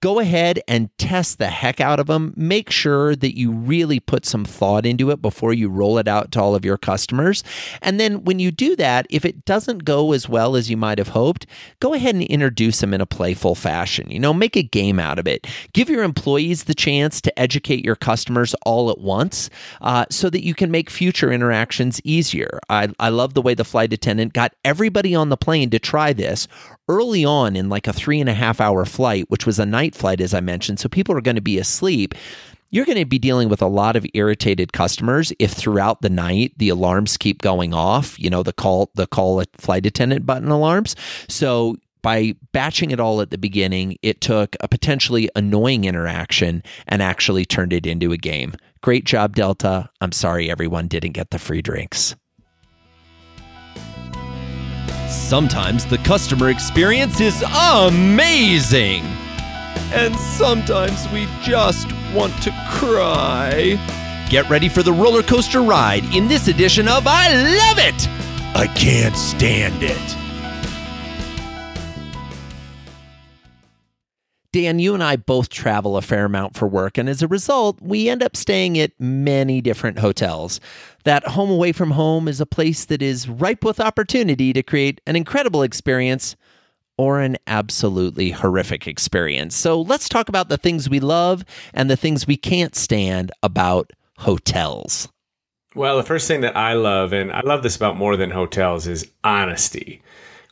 go 0.00 0.18
ahead 0.18 0.60
and 0.66 0.96
test 0.98 1.38
the 1.38 1.48
heck 1.48 1.80
out 1.80 2.00
of 2.00 2.06
them. 2.06 2.32
Make 2.36 2.70
sure 2.70 3.14
that 3.14 3.36
you 3.36 3.52
really 3.52 4.00
put 4.00 4.24
some 4.24 4.44
thought 4.44 4.86
into 4.86 5.10
it 5.10 5.20
before 5.20 5.52
you 5.52 5.68
roll 5.68 5.98
it 5.98 6.08
out 6.08 6.32
to 6.32 6.40
all 6.40 6.54
of 6.54 6.64
your 6.64 6.78
customers. 6.78 7.44
And 7.82 8.00
then 8.00 8.24
when 8.24 8.38
you 8.38 8.50
do 8.50 8.76
that, 8.76 9.06
if 9.10 9.24
it 9.24 9.44
doesn't 9.44 9.84
go 9.84 10.12
as 10.12 10.28
well 10.28 10.56
as 10.56 10.70
you 10.70 10.76
might 10.76 10.98
have 10.98 11.08
hoped, 11.08 11.46
go 11.80 11.92
ahead 11.92 12.14
and 12.14 12.24
introduce 12.24 12.80
them 12.80 12.94
in 12.94 13.00
a 13.00 13.06
playful 13.06 13.54
fashion. 13.54 14.10
You 14.10 14.18
know, 14.18 14.32
make 14.32 14.56
a 14.56 14.62
game 14.62 14.98
out 14.98 15.18
of 15.18 15.26
it. 15.26 15.46
Give 15.72 15.90
your 15.90 16.02
employees 16.02 16.64
the 16.64 16.74
chance 16.74 17.20
to 17.20 17.38
educate 17.38 17.84
your 17.84 17.96
customers 17.96 18.54
all 18.64 18.90
at 18.90 18.98
once 18.98 19.50
uh, 19.82 20.06
so 20.10 20.30
that 20.30 20.44
you 20.44 20.54
can 20.54 20.70
make 20.70 20.88
future 20.88 21.30
interactions 21.30 22.00
easier. 22.04 22.58
I, 22.70 22.88
I 22.98 23.10
love 23.10 23.34
the 23.34 23.42
way 23.42 23.54
the 23.54 23.64
flight 23.64 23.92
attendant 23.92 24.32
got 24.32 24.54
everybody 24.64 25.14
on 25.14 25.28
the 25.28 25.36
plane 25.36 25.70
to 25.70 25.78
try 25.78 26.12
this 26.12 26.48
early 26.90 27.24
on 27.24 27.54
in 27.54 27.68
like 27.68 27.86
a 27.86 27.92
three 27.92 28.20
and 28.20 28.28
a 28.28 28.34
half 28.34 28.60
hour 28.60 28.84
flight, 28.84 29.26
which 29.28 29.46
was 29.46 29.60
a 29.60 29.64
night 29.64 29.94
flight, 29.94 30.20
as 30.20 30.34
I 30.34 30.40
mentioned. 30.40 30.80
So 30.80 30.88
people 30.88 31.16
are 31.16 31.20
going 31.20 31.36
to 31.36 31.40
be 31.40 31.58
asleep. 31.58 32.14
You're 32.70 32.84
going 32.84 32.98
to 32.98 33.04
be 33.04 33.18
dealing 33.18 33.48
with 33.48 33.62
a 33.62 33.66
lot 33.66 33.94
of 33.94 34.04
irritated 34.12 34.72
customers 34.72 35.32
if 35.38 35.52
throughout 35.52 36.02
the 36.02 36.10
night 36.10 36.52
the 36.56 36.68
alarms 36.68 37.16
keep 37.16 37.42
going 37.42 37.72
off, 37.72 38.18
you 38.18 38.28
know, 38.28 38.42
the 38.42 38.52
call 38.52 38.90
the 38.94 39.06
call 39.06 39.42
flight 39.56 39.86
attendant 39.86 40.26
button 40.26 40.50
alarms. 40.50 40.96
So 41.28 41.76
by 42.02 42.34
batching 42.52 42.90
it 42.90 43.00
all 43.00 43.20
at 43.20 43.30
the 43.30 43.38
beginning, 43.38 43.96
it 44.02 44.20
took 44.20 44.56
a 44.60 44.68
potentially 44.68 45.28
annoying 45.36 45.84
interaction 45.84 46.62
and 46.88 47.02
actually 47.02 47.44
turned 47.44 47.72
it 47.72 47.86
into 47.86 48.12
a 48.12 48.16
game. 48.16 48.54
Great 48.82 49.04
job, 49.04 49.36
Delta. 49.36 49.90
I'm 50.00 50.12
sorry 50.12 50.50
everyone 50.50 50.88
didn't 50.88 51.12
get 51.12 51.30
the 51.30 51.38
free 51.38 51.62
drinks. 51.62 52.16
Sometimes 55.10 55.84
the 55.86 55.98
customer 55.98 56.50
experience 56.50 57.20
is 57.20 57.42
amazing. 57.52 59.02
And 59.92 60.14
sometimes 60.14 61.08
we 61.12 61.26
just 61.42 61.88
want 62.14 62.32
to 62.44 62.52
cry. 62.70 63.76
Get 64.30 64.48
ready 64.48 64.68
for 64.68 64.84
the 64.84 64.92
roller 64.92 65.24
coaster 65.24 65.62
ride 65.62 66.04
in 66.14 66.28
this 66.28 66.46
edition 66.46 66.86
of 66.86 67.08
I 67.08 67.26
Love 67.28 67.78
It! 67.78 68.08
I 68.56 68.68
can't 68.76 69.16
stand 69.16 69.82
it. 69.82 70.16
Dan, 74.52 74.80
you 74.80 74.94
and 74.94 75.02
I 75.02 75.14
both 75.14 75.48
travel 75.48 75.96
a 75.96 76.02
fair 76.02 76.24
amount 76.24 76.56
for 76.56 76.66
work, 76.66 76.98
and 76.98 77.08
as 77.08 77.22
a 77.22 77.28
result, 77.28 77.80
we 77.80 78.08
end 78.08 78.20
up 78.20 78.36
staying 78.36 78.78
at 78.80 78.90
many 78.98 79.60
different 79.60 80.00
hotels. 80.00 80.58
That 81.04 81.28
home 81.28 81.50
away 81.50 81.72
from 81.72 81.92
home 81.92 82.28
is 82.28 82.40
a 82.40 82.46
place 82.46 82.84
that 82.84 83.00
is 83.00 83.28
ripe 83.28 83.64
with 83.64 83.80
opportunity 83.80 84.52
to 84.52 84.62
create 84.62 85.00
an 85.06 85.16
incredible 85.16 85.62
experience 85.62 86.36
or 86.98 87.20
an 87.20 87.38
absolutely 87.46 88.32
horrific 88.32 88.86
experience. 88.86 89.56
So 89.56 89.80
let's 89.80 90.08
talk 90.08 90.28
about 90.28 90.50
the 90.50 90.58
things 90.58 90.90
we 90.90 91.00
love 91.00 91.44
and 91.72 91.88
the 91.88 91.96
things 91.96 92.26
we 92.26 92.36
can't 92.36 92.76
stand 92.76 93.32
about 93.42 93.92
hotels. 94.18 95.08
Well, 95.74 95.96
the 95.96 96.02
first 96.02 96.28
thing 96.28 96.42
that 96.42 96.56
I 96.56 96.74
love, 96.74 97.12
and 97.12 97.32
I 97.32 97.40
love 97.40 97.62
this 97.62 97.76
about 97.76 97.96
more 97.96 98.16
than 98.16 98.32
hotels, 98.32 98.86
is 98.86 99.10
honesty. 99.24 100.02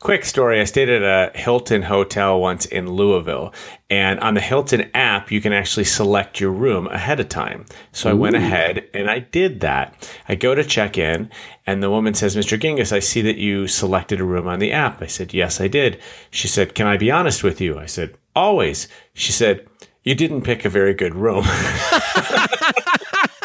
Quick 0.01 0.25
story 0.25 0.61
I 0.61 0.65
stayed 0.65 0.89
at 0.89 1.03
a 1.03 1.37
Hilton 1.37 1.83
hotel 1.83 2.41
once 2.41 2.67
in 2.67 2.93
Louisville, 2.93 3.53
and 3.91 4.21
on 4.21 4.35
the 4.35 4.41
Hilton 4.41 4.89
app, 4.95 5.33
you 5.33 5.41
can 5.41 5.53
actually 5.53 5.85
select 5.85 6.39
your 6.39 6.53
room 6.53 6.87
ahead 6.87 7.19
of 7.19 7.29
time. 7.29 7.67
So 7.91 8.09
I 8.09 8.13
went 8.13 8.37
ahead 8.37 8.89
and 8.95 9.11
I 9.11 9.19
did 9.19 9.59
that. 9.61 10.09
I 10.29 10.37
go 10.37 10.55
to 10.55 10.63
check 10.63 10.97
in, 10.97 11.33
and 11.67 11.83
the 11.83 11.91
woman 11.91 12.15
says, 12.15 12.37
Mr. 12.37 12.57
Gingiss, 12.57 12.93
I 12.93 13.01
see 13.01 13.23
that 13.23 13.39
you 13.39 13.67
selected 13.67 14.21
a 14.21 14.25
room 14.25 14.47
on 14.47 14.61
the 14.61 14.71
app. 14.71 15.03
I 15.03 15.07
said, 15.07 15.35
Yes, 15.35 15.61
I 15.61 15.67
did. 15.67 16.01
She 16.31 16.47
said, 16.47 16.77
Can 16.77 16.87
I 16.87 16.97
be 16.97 17.11
honest 17.11 17.43
with 17.43 17.61
you? 17.61 17.77
I 17.77 17.87
said, 17.87 18.17
Always. 18.37 18.87
She 19.15 19.33
said, 19.33 19.67
You 20.05 20.15
didn't 20.15 20.43
pick 20.43 20.65
a 20.65 20.69
very 20.71 20.95
good 20.95 21.17
room. 21.17 21.45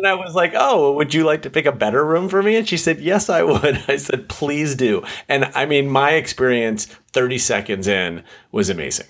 And 0.00 0.06
I 0.06 0.14
was 0.14 0.34
like, 0.34 0.52
"Oh, 0.54 0.94
would 0.94 1.12
you 1.12 1.24
like 1.24 1.42
to 1.42 1.50
pick 1.50 1.66
a 1.66 1.72
better 1.72 2.02
room 2.02 2.30
for 2.30 2.42
me?" 2.42 2.56
And 2.56 2.66
she 2.66 2.78
said, 2.78 3.00
"Yes, 3.00 3.28
I 3.28 3.42
would." 3.42 3.84
I 3.88 3.96
said, 3.96 4.30
"Please 4.30 4.74
do." 4.74 5.04
And 5.28 5.44
I 5.54 5.66
mean, 5.66 5.90
my 5.90 6.12
experience 6.12 6.86
30 7.12 7.36
seconds 7.36 7.86
in 7.86 8.24
was 8.50 8.70
amazing. 8.70 9.08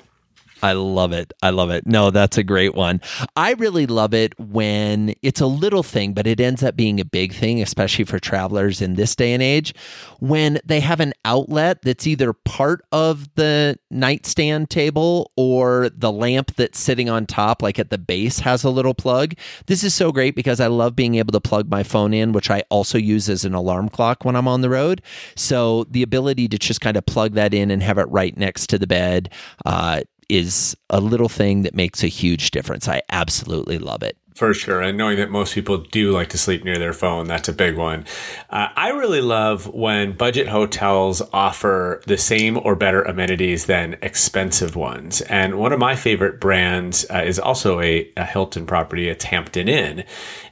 I 0.62 0.72
love 0.72 1.12
it. 1.12 1.32
I 1.42 1.50
love 1.50 1.70
it. 1.70 1.86
No, 1.86 2.10
that's 2.10 2.36
a 2.38 2.42
great 2.42 2.74
one. 2.74 3.00
I 3.36 3.52
really 3.54 3.86
love 3.86 4.14
it 4.14 4.38
when 4.38 5.14
it's 5.22 5.40
a 5.40 5.46
little 5.46 5.82
thing, 5.82 6.12
but 6.12 6.26
it 6.26 6.40
ends 6.40 6.62
up 6.62 6.76
being 6.76 7.00
a 7.00 7.04
big 7.04 7.32
thing, 7.32 7.62
especially 7.62 8.04
for 8.04 8.18
travelers 8.18 8.82
in 8.82 8.94
this 8.94 9.14
day 9.16 9.32
and 9.32 9.42
age. 9.42 9.74
When 10.18 10.58
they 10.64 10.80
have 10.80 11.00
an 11.00 11.14
outlet 11.24 11.82
that's 11.82 12.06
either 12.06 12.32
part 12.32 12.84
of 12.92 13.34
the 13.34 13.78
nightstand 13.90 14.70
table 14.70 15.30
or 15.36 15.90
the 15.96 16.12
lamp 16.12 16.54
that's 16.56 16.78
sitting 16.78 17.08
on 17.08 17.26
top, 17.26 17.62
like 17.62 17.78
at 17.78 17.90
the 17.90 17.98
base, 17.98 18.40
has 18.40 18.64
a 18.64 18.70
little 18.70 18.94
plug. 18.94 19.34
This 19.66 19.82
is 19.82 19.94
so 19.94 20.12
great 20.12 20.34
because 20.34 20.60
I 20.60 20.66
love 20.66 20.94
being 20.94 21.14
able 21.14 21.32
to 21.32 21.40
plug 21.40 21.70
my 21.70 21.82
phone 21.82 22.12
in, 22.12 22.32
which 22.32 22.50
I 22.50 22.62
also 22.70 22.98
use 22.98 23.28
as 23.28 23.44
an 23.44 23.54
alarm 23.54 23.88
clock 23.88 24.24
when 24.24 24.36
I'm 24.36 24.48
on 24.48 24.60
the 24.60 24.70
road. 24.70 25.02
So 25.36 25.84
the 25.84 26.02
ability 26.02 26.48
to 26.48 26.58
just 26.58 26.80
kind 26.80 26.96
of 26.96 27.06
plug 27.06 27.34
that 27.34 27.54
in 27.54 27.70
and 27.70 27.82
have 27.82 27.98
it 27.98 28.08
right 28.10 28.36
next 28.36 28.68
to 28.68 28.78
the 28.78 28.86
bed 28.86 29.30
uh, 29.64 30.02
is 30.30 30.76
a 30.88 31.00
little 31.00 31.28
thing 31.28 31.62
that 31.62 31.74
makes 31.74 32.02
a 32.02 32.08
huge 32.08 32.50
difference. 32.50 32.88
I 32.88 33.02
absolutely 33.10 33.78
love 33.78 34.02
it. 34.02 34.16
For 34.40 34.54
sure. 34.54 34.80
And 34.80 34.96
knowing 34.96 35.18
that 35.18 35.28
most 35.28 35.54
people 35.54 35.76
do 35.76 36.12
like 36.12 36.30
to 36.30 36.38
sleep 36.38 36.64
near 36.64 36.78
their 36.78 36.94
phone, 36.94 37.26
that's 37.26 37.48
a 37.48 37.52
big 37.52 37.76
one. 37.76 38.06
Uh, 38.48 38.68
I 38.74 38.88
really 38.88 39.20
love 39.20 39.66
when 39.66 40.12
budget 40.12 40.48
hotels 40.48 41.20
offer 41.32 42.00
the 42.06 42.16
same 42.16 42.56
or 42.56 42.74
better 42.74 43.02
amenities 43.02 43.66
than 43.66 43.98
expensive 44.00 44.76
ones. 44.76 45.20
And 45.20 45.58
one 45.58 45.74
of 45.74 45.78
my 45.78 45.94
favorite 45.94 46.40
brands 46.40 47.04
uh, 47.12 47.18
is 47.18 47.38
also 47.38 47.80
a, 47.80 48.10
a 48.16 48.24
Hilton 48.24 48.64
property, 48.64 49.10
it's 49.10 49.24
Hampton 49.24 49.68
Inn. 49.68 50.04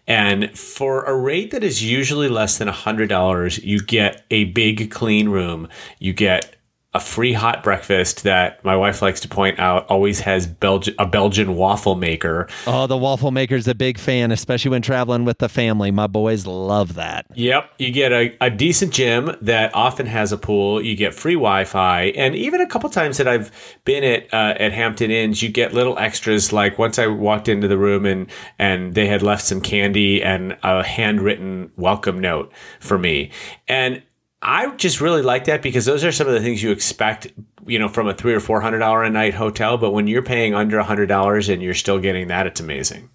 And 0.06 0.58
for 0.58 1.04
a 1.04 1.14
rate 1.14 1.52
that 1.52 1.64
is 1.64 1.82
usually 1.82 2.28
less 2.28 2.58
than 2.58 2.68
$100, 2.68 3.62
you 3.62 3.80
get 3.80 4.26
a 4.30 4.44
big 4.44 4.90
clean 4.90 5.30
room. 5.30 5.66
You 5.98 6.12
get 6.12 6.57
a 6.94 7.00
free 7.00 7.34
hot 7.34 7.62
breakfast 7.62 8.22
that 8.22 8.64
my 8.64 8.74
wife 8.74 9.02
likes 9.02 9.20
to 9.20 9.28
point 9.28 9.58
out 9.58 9.86
always 9.90 10.20
has 10.20 10.46
Belgi- 10.46 10.94
a 10.98 11.04
Belgian 11.04 11.54
waffle 11.54 11.96
maker. 11.96 12.48
Oh, 12.66 12.86
the 12.86 12.96
waffle 12.96 13.30
maker's 13.30 13.68
a 13.68 13.74
big 13.74 13.98
fan, 13.98 14.32
especially 14.32 14.70
when 14.70 14.80
traveling 14.80 15.26
with 15.26 15.36
the 15.36 15.50
family. 15.50 15.90
My 15.90 16.06
boys 16.06 16.46
love 16.46 16.94
that. 16.94 17.26
Yep. 17.34 17.70
You 17.78 17.90
get 17.92 18.12
a, 18.12 18.34
a 18.40 18.48
decent 18.48 18.94
gym 18.94 19.36
that 19.42 19.74
often 19.74 20.06
has 20.06 20.32
a 20.32 20.38
pool. 20.38 20.82
You 20.82 20.96
get 20.96 21.12
free 21.12 21.34
Wi 21.34 21.64
Fi. 21.64 22.04
And 22.16 22.34
even 22.34 22.62
a 22.62 22.66
couple 22.66 22.88
times 22.88 23.18
that 23.18 23.28
I've 23.28 23.52
been 23.84 24.02
at 24.02 24.32
uh, 24.32 24.54
at 24.58 24.72
Hampton 24.72 25.10
Inns, 25.10 25.42
you 25.42 25.50
get 25.50 25.74
little 25.74 25.98
extras. 25.98 26.54
Like 26.54 26.78
once 26.78 26.98
I 26.98 27.06
walked 27.06 27.48
into 27.48 27.68
the 27.68 27.76
room 27.76 28.06
and, 28.06 28.30
and 28.58 28.94
they 28.94 29.06
had 29.06 29.20
left 29.20 29.44
some 29.44 29.60
candy 29.60 30.22
and 30.22 30.56
a 30.62 30.82
handwritten 30.82 31.70
welcome 31.76 32.18
note 32.18 32.50
for 32.80 32.96
me. 32.96 33.30
And 33.68 34.02
I 34.40 34.74
just 34.76 35.00
really 35.00 35.22
like 35.22 35.44
that 35.44 35.62
because 35.62 35.84
those 35.84 36.04
are 36.04 36.12
some 36.12 36.28
of 36.28 36.32
the 36.32 36.40
things 36.40 36.62
you 36.62 36.70
expect, 36.70 37.32
you 37.66 37.78
know, 37.78 37.88
from 37.88 38.08
a 38.08 38.14
three 38.14 38.34
or 38.34 38.40
four 38.40 38.60
hundred 38.60 38.78
dollar 38.78 39.02
a 39.02 39.10
night 39.10 39.34
hotel. 39.34 39.78
But 39.78 39.90
when 39.90 40.06
you're 40.06 40.22
paying 40.22 40.54
under 40.54 40.78
a 40.78 40.84
hundred 40.84 41.06
dollars 41.06 41.48
and 41.48 41.62
you're 41.62 41.74
still 41.74 41.98
getting 41.98 42.28
that, 42.28 42.46
it's 42.46 42.60
amazing. 42.60 43.10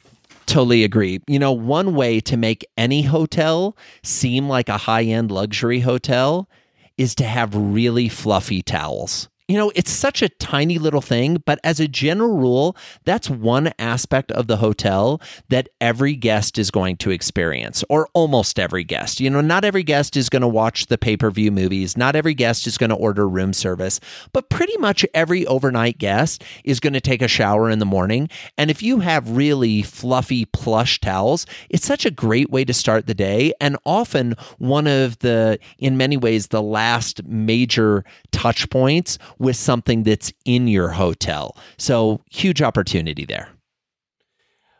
Totally 0.45 0.83
agree. 0.83 1.21
You 1.27 1.39
know, 1.39 1.53
one 1.53 1.95
way 1.95 2.19
to 2.21 2.35
make 2.35 2.65
any 2.77 3.03
hotel 3.03 3.77
seem 4.03 4.49
like 4.49 4.67
a 4.67 4.77
high 4.77 5.03
end 5.03 5.31
luxury 5.31 5.79
hotel 5.79 6.49
is 6.97 7.15
to 7.15 7.23
have 7.23 7.55
really 7.55 8.09
fluffy 8.09 8.61
towels. 8.61 9.29
You 9.49 9.57
know, 9.57 9.73
it's 9.75 9.91
such 9.91 10.21
a 10.21 10.29
tiny 10.29 10.77
little 10.77 11.01
thing, 11.01 11.43
but 11.45 11.59
as 11.65 11.81
a 11.81 11.87
general 11.87 12.37
rule, 12.37 12.77
that's 13.03 13.29
one 13.29 13.73
aspect 13.77 14.31
of 14.31 14.47
the 14.47 14.57
hotel 14.57 15.21
that 15.49 15.67
every 15.81 16.15
guest 16.15 16.57
is 16.57 16.71
going 16.71 16.95
to 16.97 17.11
experience, 17.11 17.83
or 17.89 18.07
almost 18.13 18.57
every 18.57 18.85
guest. 18.85 19.19
You 19.19 19.29
know, 19.29 19.41
not 19.41 19.65
every 19.65 19.83
guest 19.83 20.15
is 20.15 20.29
going 20.29 20.43
to 20.43 20.47
watch 20.47 20.85
the 20.85 20.97
pay 20.97 21.17
per 21.17 21.29
view 21.29 21.51
movies, 21.51 21.97
not 21.97 22.15
every 22.15 22.33
guest 22.33 22.67
is 22.67 22.77
going 22.77 22.89
to 22.89 22.95
order 22.95 23.27
room 23.27 23.51
service, 23.51 23.99
but 24.31 24.49
pretty 24.49 24.77
much 24.77 25.05
every 25.13 25.45
overnight 25.45 25.97
guest 25.97 26.41
is 26.63 26.79
going 26.79 26.93
to 26.93 27.01
take 27.01 27.21
a 27.21 27.27
shower 27.27 27.69
in 27.69 27.79
the 27.79 27.85
morning. 27.85 28.29
And 28.57 28.71
if 28.71 28.81
you 28.81 29.01
have 29.01 29.29
really 29.29 29.81
fluffy 29.81 30.45
plush 30.45 31.01
towels, 31.01 31.45
it's 31.69 31.85
such 31.85 32.05
a 32.05 32.11
great 32.11 32.49
way 32.49 32.63
to 32.63 32.73
start 32.73 33.07
the 33.07 33.13
day, 33.13 33.51
and 33.59 33.77
often 33.85 34.35
one 34.57 34.87
of 34.87 35.19
the, 35.19 35.59
in 35.79 35.97
many 35.97 36.15
ways, 36.15 36.47
the 36.47 36.61
last 36.61 37.25
major 37.25 38.05
touch 38.31 38.69
points 38.69 39.17
with 39.39 39.55
something 39.55 40.03
that's 40.03 40.33
in 40.45 40.67
your 40.67 40.89
hotel. 40.89 41.57
So, 41.77 42.21
huge 42.29 42.61
opportunity 42.61 43.25
there. 43.25 43.49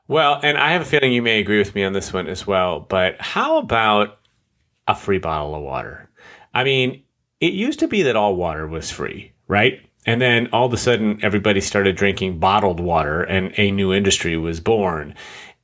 Well, 0.07 0.39
and 0.43 0.57
I 0.57 0.71
have 0.71 0.81
a 0.81 0.85
feeling 0.85 1.13
you 1.13 1.21
may 1.21 1.39
agree 1.39 1.57
with 1.57 1.75
me 1.75 1.83
on 1.83 1.93
this 1.93 2.11
one 2.11 2.27
as 2.27 2.45
well, 2.45 2.81
but 2.81 3.19
how 3.19 3.57
about 3.57 4.19
a 4.87 4.95
free 4.95 5.17
bottle 5.17 5.55
of 5.55 5.61
water? 5.61 6.09
I 6.53 6.63
mean, 6.63 7.03
it 7.39 7.53
used 7.53 7.79
to 7.79 7.87
be 7.87 8.03
that 8.03 8.15
all 8.15 8.35
water 8.35 8.67
was 8.67 8.91
free, 8.91 9.31
right? 9.47 9.81
And 10.05 10.21
then 10.21 10.49
all 10.51 10.65
of 10.65 10.73
a 10.73 10.77
sudden, 10.77 11.19
everybody 11.23 11.61
started 11.61 11.95
drinking 11.95 12.39
bottled 12.39 12.79
water 12.79 13.23
and 13.23 13.53
a 13.57 13.71
new 13.71 13.93
industry 13.93 14.37
was 14.37 14.59
born. 14.59 15.15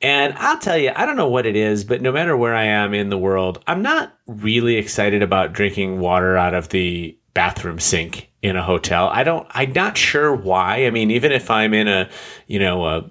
And 0.01 0.33
I'll 0.37 0.57
tell 0.57 0.77
you, 0.77 0.93
I 0.95 1.05
don't 1.05 1.17
know 1.17 1.27
what 1.27 1.45
it 1.45 1.57
is, 1.57 1.83
but 1.83 2.01
no 2.01 2.11
matter 2.11 2.37
where 2.37 2.55
I 2.55 2.63
am 2.63 2.93
in 2.93 3.09
the 3.09 3.17
world, 3.17 3.61
I'm 3.67 3.81
not 3.81 4.13
really 4.27 4.75
excited 4.77 5.21
about 5.21 5.51
drinking 5.51 5.99
water 5.99 6.37
out 6.37 6.53
of 6.53 6.69
the 6.69 7.17
bathroom 7.33 7.79
sink 7.79 8.28
in 8.41 8.55
a 8.55 8.63
hotel. 8.63 9.09
I 9.09 9.23
don't, 9.23 9.47
I'm 9.51 9.73
not 9.73 9.97
sure 9.97 10.33
why. 10.33 10.85
I 10.85 10.91
mean, 10.91 11.11
even 11.11 11.31
if 11.31 11.49
I'm 11.51 11.73
in 11.73 11.87
a, 11.87 12.09
you 12.47 12.59
know, 12.59 12.85
a, 12.85 13.09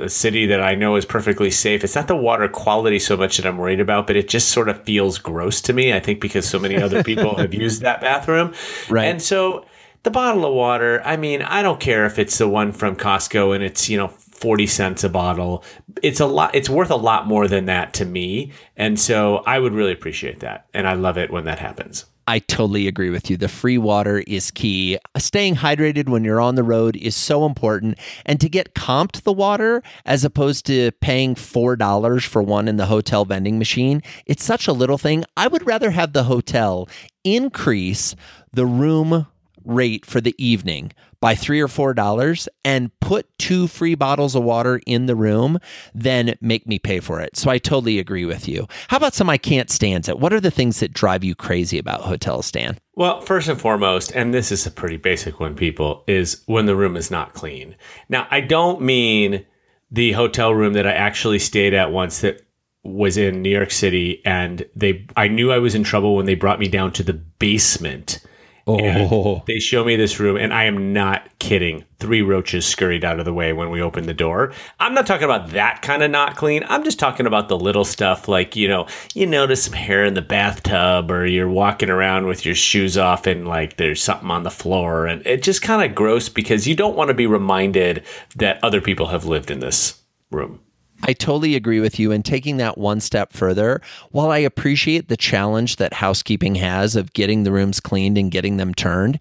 a 0.00 0.08
city 0.08 0.46
that 0.46 0.60
I 0.60 0.74
know 0.74 0.96
is 0.96 1.04
perfectly 1.04 1.50
safe. 1.50 1.84
It's 1.84 1.94
not 1.94 2.08
the 2.08 2.16
water 2.16 2.48
quality 2.48 2.98
so 2.98 3.16
much 3.16 3.36
that 3.36 3.46
I'm 3.46 3.58
worried 3.58 3.80
about, 3.80 4.06
but 4.06 4.16
it 4.16 4.28
just 4.28 4.48
sort 4.48 4.68
of 4.68 4.82
feels 4.84 5.18
gross 5.18 5.60
to 5.62 5.72
me. 5.72 5.92
I 5.92 6.00
think 6.00 6.20
because 6.20 6.48
so 6.48 6.58
many 6.58 6.76
other 6.76 7.02
people 7.02 7.36
have 7.38 7.52
used 7.54 7.82
that 7.82 8.00
bathroom. 8.00 8.54
Right. 8.88 9.04
And 9.04 9.22
so 9.22 9.66
the 10.02 10.10
bottle 10.10 10.46
of 10.46 10.54
water, 10.54 11.02
I 11.04 11.16
mean, 11.16 11.42
I 11.42 11.62
don't 11.62 11.80
care 11.80 12.06
if 12.06 12.18
it's 12.18 12.38
the 12.38 12.48
one 12.48 12.72
from 12.72 12.96
Costco 12.96 13.54
and 13.54 13.62
it's, 13.62 13.88
you 13.88 13.96
know, 13.96 14.08
40 14.08 14.66
cents 14.66 15.04
a 15.04 15.08
bottle. 15.08 15.64
It's 16.02 16.18
a 16.18 16.26
lot 16.26 16.54
it's 16.54 16.68
worth 16.68 16.90
a 16.90 16.96
lot 16.96 17.26
more 17.26 17.46
than 17.46 17.66
that 17.66 17.92
to 17.94 18.04
me. 18.04 18.52
And 18.76 18.98
so 18.98 19.38
I 19.46 19.58
would 19.58 19.72
really 19.72 19.92
appreciate 19.92 20.40
that. 20.40 20.66
And 20.74 20.88
I 20.88 20.94
love 20.94 21.18
it 21.18 21.30
when 21.30 21.44
that 21.44 21.58
happens. 21.58 22.06
I 22.32 22.38
totally 22.38 22.88
agree 22.88 23.10
with 23.10 23.28
you. 23.28 23.36
The 23.36 23.46
free 23.46 23.76
water 23.76 24.24
is 24.26 24.50
key. 24.50 24.96
Staying 25.18 25.56
hydrated 25.56 26.08
when 26.08 26.24
you're 26.24 26.40
on 26.40 26.54
the 26.54 26.62
road 26.62 26.96
is 26.96 27.14
so 27.14 27.44
important. 27.44 27.98
And 28.24 28.40
to 28.40 28.48
get 28.48 28.74
comped 28.74 29.24
the 29.24 29.34
water 29.34 29.82
as 30.06 30.24
opposed 30.24 30.64
to 30.64 30.92
paying 31.02 31.34
$4 31.34 32.24
for 32.24 32.42
one 32.42 32.68
in 32.68 32.78
the 32.78 32.86
hotel 32.86 33.26
vending 33.26 33.58
machine, 33.58 34.02
it's 34.24 34.42
such 34.42 34.66
a 34.66 34.72
little 34.72 34.96
thing. 34.96 35.26
I 35.36 35.46
would 35.46 35.66
rather 35.66 35.90
have 35.90 36.14
the 36.14 36.22
hotel 36.22 36.88
increase 37.22 38.16
the 38.50 38.64
room 38.64 39.26
rate 39.64 40.04
for 40.06 40.20
the 40.20 40.34
evening 40.38 40.92
by 41.20 41.34
three 41.34 41.60
or 41.60 41.68
four 41.68 41.94
dollars 41.94 42.48
and 42.64 42.90
put 43.00 43.26
two 43.38 43.68
free 43.68 43.94
bottles 43.94 44.34
of 44.34 44.42
water 44.42 44.80
in 44.86 45.06
the 45.06 45.14
room 45.14 45.58
then 45.94 46.34
make 46.40 46.66
me 46.66 46.78
pay 46.78 47.00
for 47.00 47.20
it. 47.20 47.36
So 47.36 47.50
I 47.50 47.58
totally 47.58 47.98
agree 47.98 48.24
with 48.24 48.48
you. 48.48 48.66
How 48.88 48.96
about 48.96 49.14
some 49.14 49.30
I 49.30 49.38
can't 49.38 49.70
stand 49.70 50.08
it? 50.08 50.18
What 50.18 50.32
are 50.32 50.40
the 50.40 50.50
things 50.50 50.80
that 50.80 50.92
drive 50.92 51.22
you 51.22 51.34
crazy 51.34 51.78
about 51.78 52.02
hotels, 52.02 52.50
Dan? 52.50 52.78
Well, 52.94 53.20
first 53.20 53.48
and 53.48 53.60
foremost, 53.60 54.10
and 54.12 54.34
this 54.34 54.50
is 54.50 54.66
a 54.66 54.70
pretty 54.70 54.96
basic 54.96 55.40
one, 55.40 55.54
people, 55.54 56.04
is 56.06 56.42
when 56.46 56.66
the 56.66 56.76
room 56.76 56.96
is 56.96 57.10
not 57.10 57.34
clean. 57.34 57.76
Now, 58.08 58.26
I 58.30 58.40
don't 58.40 58.82
mean 58.82 59.46
the 59.90 60.12
hotel 60.12 60.54
room 60.54 60.72
that 60.72 60.86
I 60.86 60.92
actually 60.92 61.38
stayed 61.38 61.74
at 61.74 61.92
once 61.92 62.20
that 62.20 62.42
was 62.82 63.16
in 63.16 63.42
New 63.42 63.50
York 63.50 63.70
City 63.70 64.20
and 64.24 64.66
they 64.74 65.06
I 65.16 65.28
knew 65.28 65.52
I 65.52 65.58
was 65.58 65.74
in 65.74 65.84
trouble 65.84 66.16
when 66.16 66.26
they 66.26 66.34
brought 66.34 66.58
me 66.58 66.66
down 66.66 66.92
to 66.94 67.04
the 67.04 67.12
basement 67.12 68.20
Oh. 68.66 69.42
They 69.46 69.58
show 69.58 69.84
me 69.84 69.96
this 69.96 70.20
room, 70.20 70.36
and 70.36 70.52
I 70.52 70.64
am 70.64 70.92
not 70.92 71.38
kidding. 71.38 71.84
Three 71.98 72.22
roaches 72.22 72.64
scurried 72.64 73.04
out 73.04 73.18
of 73.18 73.24
the 73.24 73.32
way 73.32 73.52
when 73.52 73.70
we 73.70 73.82
opened 73.82 74.06
the 74.06 74.14
door. 74.14 74.52
I'm 74.78 74.94
not 74.94 75.06
talking 75.06 75.24
about 75.24 75.50
that 75.50 75.82
kind 75.82 76.02
of 76.02 76.10
not 76.10 76.36
clean. 76.36 76.64
I'm 76.68 76.84
just 76.84 76.98
talking 76.98 77.26
about 77.26 77.48
the 77.48 77.58
little 77.58 77.84
stuff 77.84 78.28
like, 78.28 78.54
you 78.54 78.68
know, 78.68 78.86
you 79.14 79.26
notice 79.26 79.64
some 79.64 79.74
hair 79.74 80.04
in 80.04 80.14
the 80.14 80.22
bathtub, 80.22 81.10
or 81.10 81.26
you're 81.26 81.48
walking 81.48 81.90
around 81.90 82.26
with 82.26 82.44
your 82.44 82.54
shoes 82.54 82.96
off 82.96 83.26
and 83.26 83.48
like 83.48 83.76
there's 83.76 84.02
something 84.02 84.30
on 84.30 84.42
the 84.42 84.50
floor. 84.50 85.06
And 85.06 85.26
it 85.26 85.42
just 85.42 85.62
kind 85.62 85.88
of 85.88 85.96
gross 85.96 86.28
because 86.28 86.66
you 86.66 86.74
don't 86.74 86.96
want 86.96 87.08
to 87.08 87.14
be 87.14 87.26
reminded 87.26 88.04
that 88.36 88.62
other 88.62 88.80
people 88.80 89.06
have 89.08 89.24
lived 89.24 89.50
in 89.50 89.60
this 89.60 90.00
room. 90.30 90.60
I 91.02 91.12
totally 91.12 91.56
agree 91.56 91.80
with 91.80 91.98
you. 91.98 92.12
And 92.12 92.24
taking 92.24 92.58
that 92.58 92.78
one 92.78 93.00
step 93.00 93.32
further, 93.32 93.80
while 94.10 94.30
I 94.30 94.38
appreciate 94.38 95.08
the 95.08 95.16
challenge 95.16 95.76
that 95.76 95.94
housekeeping 95.94 96.56
has 96.56 96.94
of 96.96 97.12
getting 97.12 97.42
the 97.42 97.52
rooms 97.52 97.80
cleaned 97.80 98.16
and 98.18 98.30
getting 98.30 98.56
them 98.56 98.74
turned, 98.74 99.18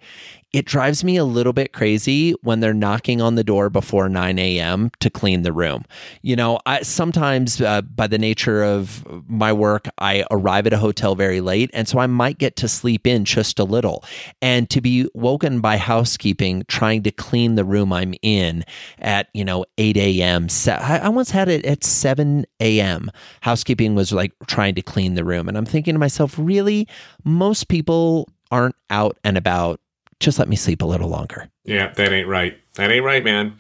it 0.53 0.65
drives 0.65 1.03
me 1.03 1.15
a 1.15 1.23
little 1.23 1.53
bit 1.53 1.71
crazy 1.71 2.31
when 2.41 2.59
they're 2.59 2.73
knocking 2.73 3.21
on 3.21 3.35
the 3.35 3.43
door 3.43 3.69
before 3.69 4.09
9 4.09 4.37
a.m. 4.37 4.91
to 4.99 5.09
clean 5.09 5.43
the 5.43 5.53
room. 5.53 5.85
You 6.21 6.35
know, 6.35 6.59
I 6.65 6.81
sometimes, 6.81 7.61
uh, 7.61 7.81
by 7.81 8.07
the 8.07 8.17
nature 8.17 8.63
of 8.63 9.05
my 9.29 9.53
work, 9.53 9.87
I 9.97 10.25
arrive 10.29 10.67
at 10.67 10.73
a 10.73 10.77
hotel 10.77 11.15
very 11.15 11.39
late. 11.39 11.69
And 11.73 11.87
so 11.87 11.99
I 11.99 12.07
might 12.07 12.37
get 12.37 12.57
to 12.57 12.67
sleep 12.67 13.07
in 13.07 13.23
just 13.23 13.59
a 13.59 13.63
little. 13.63 14.03
And 14.41 14.69
to 14.71 14.81
be 14.81 15.09
woken 15.13 15.61
by 15.61 15.77
housekeeping 15.77 16.65
trying 16.67 17.03
to 17.03 17.11
clean 17.11 17.55
the 17.55 17.63
room 17.63 17.93
I'm 17.93 18.13
in 18.21 18.65
at, 18.99 19.29
you 19.33 19.45
know, 19.45 19.65
8 19.77 19.95
a.m. 19.95 20.47
I 20.67 21.09
once 21.09 21.31
had 21.31 21.47
it 21.47 21.65
at 21.65 21.83
7 21.85 22.45
a.m. 22.59 23.09
Housekeeping 23.41 23.95
was 23.95 24.11
like 24.11 24.33
trying 24.47 24.75
to 24.75 24.81
clean 24.81 25.15
the 25.15 25.23
room. 25.23 25.47
And 25.47 25.57
I'm 25.57 25.65
thinking 25.65 25.95
to 25.95 25.99
myself, 25.99 26.35
really? 26.37 26.87
Most 27.23 27.69
people 27.69 28.27
aren't 28.51 28.75
out 28.89 29.17
and 29.23 29.37
about 29.37 29.79
just 30.21 30.39
let 30.39 30.47
me 30.47 30.55
sleep 30.55 30.81
a 30.81 30.85
little 30.85 31.09
longer. 31.09 31.49
Yeah, 31.65 31.91
that 31.93 32.13
ain't 32.13 32.27
right. 32.27 32.57
That 32.75 32.91
ain't 32.91 33.03
right, 33.03 33.23
man. 33.23 33.57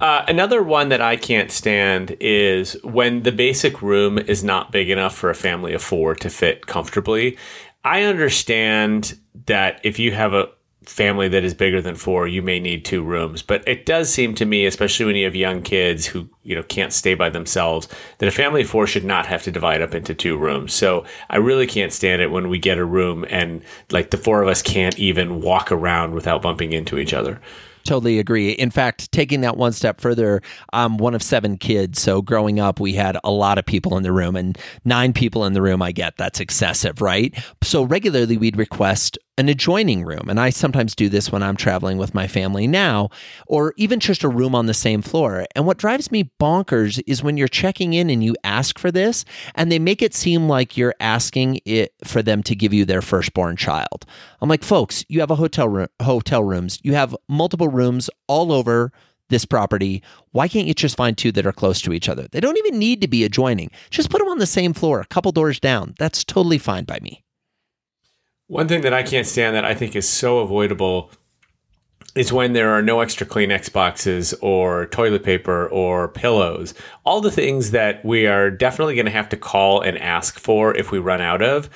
Uh, 0.00 0.24
another 0.26 0.62
one 0.62 0.88
that 0.88 1.00
I 1.00 1.16
can't 1.16 1.50
stand 1.50 2.16
is 2.20 2.76
when 2.82 3.22
the 3.22 3.32
basic 3.32 3.82
room 3.82 4.18
is 4.18 4.42
not 4.42 4.72
big 4.72 4.90
enough 4.90 5.14
for 5.14 5.30
a 5.30 5.34
family 5.34 5.72
of 5.74 5.82
four 5.82 6.14
to 6.16 6.30
fit 6.30 6.66
comfortably. 6.66 7.38
I 7.84 8.02
understand 8.02 9.18
that 9.46 9.80
if 9.84 9.98
you 9.98 10.12
have 10.12 10.34
a 10.34 10.48
family 10.88 11.28
that 11.28 11.44
is 11.44 11.54
bigger 11.54 11.82
than 11.82 11.94
four, 11.94 12.26
you 12.26 12.42
may 12.42 12.58
need 12.58 12.84
two 12.84 13.02
rooms. 13.02 13.42
But 13.42 13.66
it 13.68 13.84
does 13.84 14.10
seem 14.10 14.34
to 14.36 14.46
me, 14.46 14.66
especially 14.66 15.06
when 15.06 15.16
you 15.16 15.26
have 15.26 15.34
young 15.34 15.62
kids 15.62 16.06
who 16.06 16.28
you 16.42 16.54
know 16.54 16.62
can't 16.62 16.92
stay 16.92 17.14
by 17.14 17.28
themselves, 17.30 17.88
that 18.18 18.28
a 18.28 18.32
family 18.32 18.62
of 18.62 18.70
four 18.70 18.86
should 18.86 19.04
not 19.04 19.26
have 19.26 19.42
to 19.42 19.50
divide 19.50 19.82
up 19.82 19.94
into 19.94 20.14
two 20.14 20.36
rooms. 20.36 20.72
So 20.72 21.04
I 21.30 21.36
really 21.36 21.66
can't 21.66 21.92
stand 21.92 22.22
it 22.22 22.30
when 22.30 22.48
we 22.48 22.58
get 22.58 22.78
a 22.78 22.84
room 22.84 23.24
and 23.28 23.62
like 23.90 24.10
the 24.10 24.16
four 24.16 24.42
of 24.42 24.48
us 24.48 24.62
can't 24.62 24.98
even 24.98 25.40
walk 25.42 25.70
around 25.70 26.14
without 26.14 26.42
bumping 26.42 26.72
into 26.72 26.98
each 26.98 27.12
other. 27.12 27.40
Totally 27.84 28.18
agree. 28.18 28.50
In 28.50 28.70
fact, 28.70 29.10
taking 29.12 29.40
that 29.42 29.56
one 29.56 29.72
step 29.72 30.00
further, 30.00 30.42
I'm 30.72 30.98
one 30.98 31.14
of 31.14 31.22
seven 31.22 31.56
kids. 31.56 32.00
So 32.00 32.20
growing 32.20 32.60
up, 32.60 32.80
we 32.80 32.92
had 32.92 33.16
a 33.24 33.30
lot 33.30 33.56
of 33.56 33.64
people 33.64 33.96
in 33.96 34.02
the 34.02 34.12
room, 34.12 34.36
and 34.36 34.58
nine 34.84 35.14
people 35.14 35.46
in 35.46 35.54
the 35.54 35.62
room, 35.62 35.80
I 35.80 35.92
get 35.92 36.18
that's 36.18 36.38
excessive, 36.38 37.00
right? 37.00 37.34
So 37.62 37.84
regularly, 37.84 38.36
we'd 38.36 38.58
request 38.58 39.16
an 39.38 39.48
adjoining 39.48 40.04
room. 40.04 40.28
And 40.28 40.38
I 40.38 40.50
sometimes 40.50 40.94
do 40.94 41.08
this 41.08 41.30
when 41.32 41.42
I'm 41.42 41.56
traveling 41.56 41.96
with 41.96 42.12
my 42.12 42.26
family 42.26 42.66
now, 42.66 43.08
or 43.46 43.72
even 43.76 44.00
just 44.00 44.24
a 44.24 44.28
room 44.28 44.54
on 44.54 44.66
the 44.66 44.74
same 44.74 45.00
floor. 45.00 45.46
And 45.54 45.64
what 45.64 45.78
drives 45.78 46.10
me 46.10 46.30
bonkers 46.40 47.00
is 47.06 47.22
when 47.22 47.36
you're 47.36 47.48
checking 47.48 47.94
in 47.94 48.10
and 48.10 48.22
you 48.22 48.34
ask 48.42 48.78
for 48.78 48.90
this, 48.90 49.24
and 49.54 49.70
they 49.70 49.78
make 49.78 50.02
it 50.02 50.12
seem 50.12 50.48
like 50.48 50.76
you're 50.76 50.94
asking 50.98 51.60
it 51.64 51.94
for 52.04 52.20
them 52.20 52.42
to 52.42 52.56
give 52.56 52.74
you 52.74 52.84
their 52.84 53.00
firstborn 53.00 53.56
child. 53.56 54.04
I'm 54.42 54.48
like, 54.48 54.64
folks, 54.64 55.04
you 55.08 55.20
have 55.20 55.30
a 55.30 55.36
hotel 55.36 55.68
room, 55.68 55.88
hotel 56.02 56.42
rooms, 56.42 56.80
you 56.82 56.94
have 56.94 57.16
multiple 57.28 57.68
rooms 57.68 58.10
all 58.26 58.52
over 58.52 58.92
this 59.28 59.44
property. 59.44 60.02
Why 60.32 60.48
can't 60.48 60.66
you 60.66 60.74
just 60.74 60.96
find 60.96 61.16
two 61.16 61.30
that 61.32 61.46
are 61.46 61.52
close 61.52 61.80
to 61.82 61.92
each 61.92 62.08
other? 62.08 62.26
They 62.28 62.40
don't 62.40 62.58
even 62.58 62.78
need 62.78 63.00
to 63.02 63.08
be 63.08 63.24
adjoining. 63.24 63.70
Just 63.90 64.10
put 64.10 64.18
them 64.18 64.28
on 64.28 64.38
the 64.38 64.46
same 64.46 64.72
floor, 64.72 65.00
a 65.00 65.06
couple 65.06 65.30
doors 65.32 65.60
down. 65.60 65.94
That's 65.98 66.24
totally 66.24 66.58
fine 66.58 66.84
by 66.84 66.98
me. 67.00 67.24
One 68.48 68.66
thing 68.66 68.80
that 68.80 68.94
I 68.94 69.02
can't 69.02 69.26
stand 69.26 69.54
that 69.56 69.66
I 69.66 69.74
think 69.74 69.94
is 69.94 70.08
so 70.08 70.38
avoidable 70.38 71.10
is 72.14 72.32
when 72.32 72.54
there 72.54 72.70
are 72.70 72.80
no 72.80 73.00
extra 73.00 73.26
Kleenex 73.26 73.70
boxes 73.70 74.32
or 74.40 74.86
toilet 74.86 75.22
paper 75.22 75.68
or 75.68 76.08
pillows. 76.08 76.72
All 77.04 77.20
the 77.20 77.30
things 77.30 77.72
that 77.72 78.02
we 78.06 78.26
are 78.26 78.50
definitely 78.50 78.94
going 78.94 79.04
to 79.04 79.12
have 79.12 79.28
to 79.28 79.36
call 79.36 79.82
and 79.82 79.98
ask 79.98 80.38
for 80.38 80.74
if 80.74 80.90
we 80.90 80.98
run 80.98 81.20
out 81.20 81.42
of. 81.42 81.68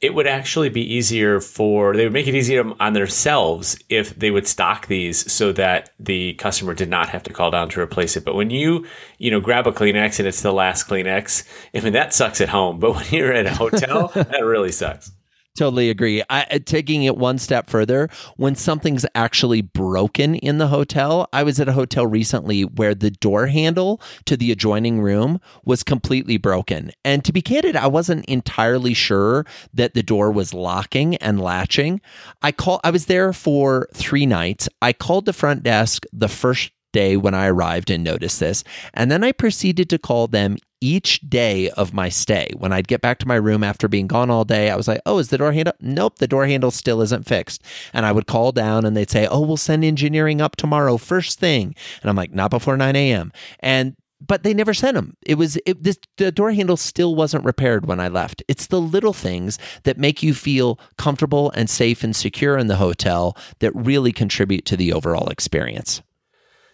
It 0.00 0.14
would 0.14 0.26
actually 0.26 0.68
be 0.70 0.82
easier 0.82 1.40
for, 1.40 1.94
they 1.94 2.04
would 2.04 2.12
make 2.12 2.26
it 2.26 2.34
easier 2.34 2.64
on 2.80 2.94
themselves 2.94 3.78
if 3.88 4.18
they 4.18 4.32
would 4.32 4.48
stock 4.48 4.88
these 4.88 5.30
so 5.30 5.52
that 5.52 5.90
the 6.00 6.34
customer 6.34 6.74
did 6.74 6.88
not 6.88 7.10
have 7.10 7.22
to 7.24 7.32
call 7.32 7.52
down 7.52 7.68
to 7.68 7.80
replace 7.80 8.16
it. 8.16 8.24
But 8.24 8.34
when 8.34 8.50
you, 8.50 8.86
you 9.18 9.30
know, 9.30 9.40
grab 9.40 9.66
a 9.66 9.72
Kleenex 9.72 10.18
and 10.18 10.26
it's 10.26 10.42
the 10.42 10.52
last 10.52 10.88
Kleenex, 10.88 11.46
I 11.72 11.80
mean, 11.80 11.92
that 11.92 12.14
sucks 12.14 12.40
at 12.40 12.48
home. 12.48 12.80
But 12.80 12.96
when 12.96 13.06
you're 13.10 13.32
at 13.32 13.46
a 13.46 13.54
hotel, 13.54 14.08
that 14.14 14.42
really 14.44 14.72
sucks. 14.72 15.12
Totally 15.56 15.90
agree. 15.90 16.22
I, 16.30 16.46
uh, 16.50 16.58
taking 16.64 17.02
it 17.02 17.16
one 17.16 17.36
step 17.36 17.68
further, 17.68 18.08
when 18.36 18.54
something's 18.54 19.04
actually 19.14 19.62
broken 19.62 20.36
in 20.36 20.58
the 20.58 20.68
hotel, 20.68 21.28
I 21.32 21.42
was 21.42 21.58
at 21.58 21.68
a 21.68 21.72
hotel 21.72 22.06
recently 22.06 22.62
where 22.62 22.94
the 22.94 23.10
door 23.10 23.48
handle 23.48 24.00
to 24.26 24.36
the 24.36 24.52
adjoining 24.52 25.00
room 25.00 25.40
was 25.64 25.82
completely 25.82 26.38
broken. 26.38 26.92
And 27.04 27.24
to 27.24 27.32
be 27.32 27.42
candid, 27.42 27.76
I 27.76 27.88
wasn't 27.88 28.24
entirely 28.26 28.94
sure 28.94 29.44
that 29.74 29.94
the 29.94 30.04
door 30.04 30.30
was 30.30 30.54
locking 30.54 31.16
and 31.16 31.40
latching. 31.40 32.00
I 32.40 32.52
call 32.52 32.80
I 32.84 32.90
was 32.90 33.06
there 33.06 33.32
for 33.32 33.88
3 33.92 34.26
nights. 34.26 34.68
I 34.80 34.92
called 34.92 35.26
the 35.26 35.32
front 35.32 35.62
desk 35.62 36.04
the 36.12 36.28
first 36.28 36.70
day 36.92 37.16
when 37.16 37.34
I 37.34 37.46
arrived 37.46 37.90
and 37.90 38.04
noticed 38.04 38.40
this. 38.40 38.64
And 38.94 39.10
then 39.10 39.24
I 39.24 39.32
proceeded 39.32 39.88
to 39.90 39.98
call 39.98 40.26
them 40.26 40.56
each 40.80 41.20
day 41.20 41.70
of 41.70 41.92
my 41.92 42.08
stay. 42.08 42.50
When 42.56 42.72
I'd 42.72 42.88
get 42.88 43.00
back 43.00 43.18
to 43.18 43.28
my 43.28 43.34
room 43.34 43.62
after 43.62 43.86
being 43.86 44.06
gone 44.06 44.30
all 44.30 44.44
day, 44.44 44.70
I 44.70 44.76
was 44.76 44.88
like, 44.88 45.00
oh, 45.04 45.18
is 45.18 45.28
the 45.28 45.38
door 45.38 45.52
handle? 45.52 45.74
Nope, 45.80 46.18
the 46.18 46.26
door 46.26 46.46
handle 46.46 46.70
still 46.70 47.02
isn't 47.02 47.26
fixed. 47.26 47.62
And 47.92 48.06
I 48.06 48.12
would 48.12 48.26
call 48.26 48.52
down 48.52 48.84
and 48.84 48.96
they'd 48.96 49.10
say, 49.10 49.26
oh, 49.26 49.40
we'll 49.40 49.56
send 49.56 49.84
engineering 49.84 50.40
up 50.40 50.56
tomorrow, 50.56 50.96
first 50.96 51.38
thing. 51.38 51.74
And 52.02 52.10
I'm 52.10 52.16
like, 52.16 52.32
not 52.32 52.50
before 52.50 52.76
9 52.76 52.96
a.m. 52.96 53.32
And 53.60 53.96
but 54.26 54.42
they 54.42 54.52
never 54.52 54.74
sent 54.74 54.96
them. 54.96 55.16
It 55.24 55.36
was 55.36 55.58
it, 55.64 55.82
this 55.82 55.98
the 56.18 56.30
door 56.30 56.52
handle 56.52 56.76
still 56.76 57.14
wasn't 57.14 57.44
repaired 57.44 57.86
when 57.86 58.00
I 58.00 58.08
left. 58.08 58.42
It's 58.48 58.66
the 58.66 58.80
little 58.80 59.14
things 59.14 59.58
that 59.84 59.96
make 59.96 60.22
you 60.22 60.34
feel 60.34 60.78
comfortable 60.98 61.50
and 61.52 61.70
safe 61.70 62.04
and 62.04 62.14
secure 62.14 62.58
in 62.58 62.66
the 62.66 62.76
hotel 62.76 63.36
that 63.60 63.74
really 63.74 64.12
contribute 64.12 64.66
to 64.66 64.76
the 64.76 64.92
overall 64.92 65.30
experience. 65.30 66.02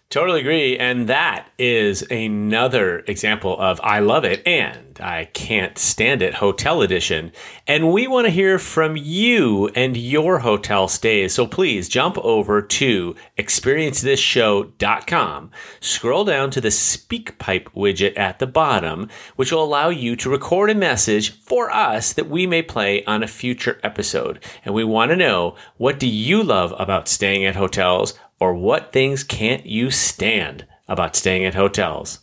Totally 0.09 0.39
agree. 0.39 0.77
And 0.77 1.09
that 1.09 1.49
is 1.59 2.01
another 2.09 2.99
example 3.07 3.59
of 3.59 3.81
I 3.83 3.99
love 3.99 4.23
it 4.23 4.41
and 4.47 4.97
I 5.01 5.25
can't 5.25 5.77
stand 5.77 6.21
it 6.21 6.35
hotel 6.35 6.81
edition. 6.81 7.33
And 7.67 7.91
we 7.91 8.07
want 8.07 8.23
to 8.25 8.31
hear 8.31 8.57
from 8.57 8.95
you 8.95 9.67
and 9.75 9.97
your 9.97 10.39
hotel 10.39 10.87
stays. 10.87 11.33
So 11.33 11.45
please 11.45 11.89
jump 11.89 12.17
over 12.19 12.61
to 12.61 13.15
experiencethisshow.com, 13.37 15.51
scroll 15.81 16.23
down 16.23 16.51
to 16.51 16.61
the 16.61 16.69
SpeakPipe 16.69 17.67
widget 17.75 18.17
at 18.17 18.39
the 18.39 18.47
bottom, 18.47 19.09
which 19.35 19.51
will 19.51 19.63
allow 19.63 19.89
you 19.89 20.15
to 20.15 20.29
record 20.29 20.69
a 20.69 20.75
message 20.75 21.31
for 21.31 21.69
us 21.69 22.13
that 22.13 22.29
we 22.29 22.47
may 22.47 22.61
play 22.61 23.03
on 23.03 23.23
a 23.23 23.27
future 23.27 23.77
episode. 23.83 24.41
And 24.63 24.73
we 24.73 24.85
want 24.85 25.11
to 25.11 25.17
know 25.17 25.57
what 25.75 25.99
do 25.99 26.07
you 26.07 26.43
love 26.43 26.73
about 26.79 27.09
staying 27.09 27.43
at 27.43 27.57
hotels? 27.57 28.17
Or 28.39 28.53
what 28.53 28.93
things 28.93 29.23
can't 29.23 29.65
you 29.65 29.91
stand 29.91 30.65
about 30.87 31.15
staying 31.15 31.45
at 31.45 31.55
hotels? 31.55 32.19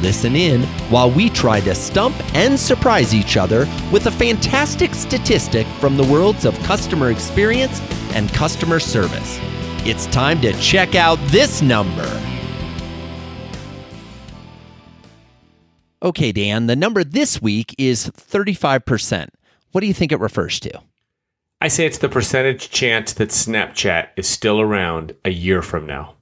Listen 0.00 0.34
in 0.34 0.62
while 0.88 1.10
we 1.10 1.28
try 1.28 1.60
to 1.60 1.74
stump 1.74 2.16
and 2.34 2.58
surprise 2.58 3.14
each 3.14 3.36
other 3.36 3.68
with 3.92 4.06
a 4.06 4.10
fantastic 4.10 4.94
statistic 4.94 5.66
from 5.78 5.96
the 5.96 6.04
worlds 6.04 6.46
of 6.46 6.58
customer 6.60 7.10
experience 7.10 7.80
and 8.14 8.32
customer 8.32 8.80
service. 8.80 9.38
It's 9.86 10.06
time 10.06 10.40
to 10.40 10.52
check 10.54 10.94
out 10.94 11.18
this 11.26 11.60
number. 11.60 12.08
Okay, 16.02 16.32
Dan, 16.32 16.66
the 16.66 16.76
number 16.76 17.04
this 17.04 17.42
week 17.42 17.74
is 17.76 18.06
35%. 18.08 19.28
What 19.72 19.82
do 19.82 19.86
you 19.86 19.92
think 19.92 20.12
it 20.12 20.20
refers 20.20 20.58
to? 20.60 20.80
I 21.60 21.68
say 21.68 21.84
it's 21.84 21.98
the 21.98 22.08
percentage 22.08 22.70
chance 22.70 23.12
that 23.14 23.28
Snapchat 23.28 24.08
is 24.16 24.26
still 24.26 24.60
around 24.60 25.14
a 25.24 25.30
year 25.30 25.60
from 25.60 25.86
now. 25.86 26.16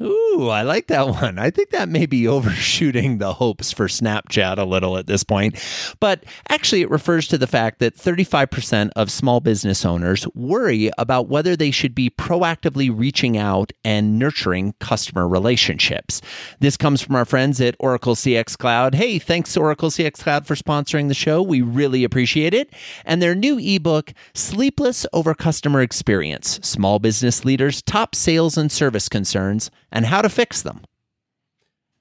Ooh, 0.00 0.25
I 0.44 0.62
like 0.62 0.86
that 0.88 1.08
one. 1.08 1.38
I 1.38 1.50
think 1.50 1.70
that 1.70 1.88
may 1.88 2.06
be 2.06 2.28
overshooting 2.36 3.18
the 3.18 3.34
hopes 3.34 3.72
for 3.72 3.86
Snapchat 3.86 4.58
a 4.58 4.64
little 4.64 4.96
at 4.96 5.06
this 5.06 5.24
point. 5.24 5.56
But 6.00 6.24
actually, 6.48 6.82
it 6.82 6.90
refers 6.90 7.26
to 7.28 7.38
the 7.38 7.46
fact 7.46 7.78
that 7.78 7.96
35% 7.96 8.90
of 8.94 9.10
small 9.10 9.40
business 9.40 9.84
owners 9.84 10.26
worry 10.34 10.90
about 10.98 11.28
whether 11.28 11.56
they 11.56 11.70
should 11.70 11.94
be 11.94 12.10
proactively 12.10 12.90
reaching 12.96 13.36
out 13.36 13.72
and 13.84 14.18
nurturing 14.18 14.74
customer 14.80 15.26
relationships. 15.26 16.20
This 16.60 16.76
comes 16.76 17.00
from 17.00 17.16
our 17.16 17.24
friends 17.24 17.60
at 17.60 17.76
Oracle 17.80 18.14
CX 18.14 18.56
Cloud. 18.58 18.94
Hey, 18.94 19.18
thanks, 19.18 19.56
Oracle 19.56 19.90
CX 19.90 20.22
Cloud, 20.22 20.46
for 20.46 20.54
sponsoring 20.54 21.08
the 21.08 21.14
show. 21.14 21.42
We 21.42 21.62
really 21.62 22.04
appreciate 22.04 22.54
it. 22.54 22.72
And 23.04 23.22
their 23.22 23.34
new 23.34 23.58
ebook, 23.58 24.12
Sleepless 24.34 25.06
Over 25.12 25.34
Customer 25.34 25.80
Experience 25.80 26.60
Small 26.62 26.98
Business 26.98 27.44
Leaders' 27.44 27.82
Top 27.82 28.14
Sales 28.14 28.56
and 28.56 28.70
Service 28.70 29.08
Concerns 29.08 29.70
and 29.92 30.06
how 30.06 30.20
to 30.28 30.34
fix 30.34 30.62
them. 30.62 30.82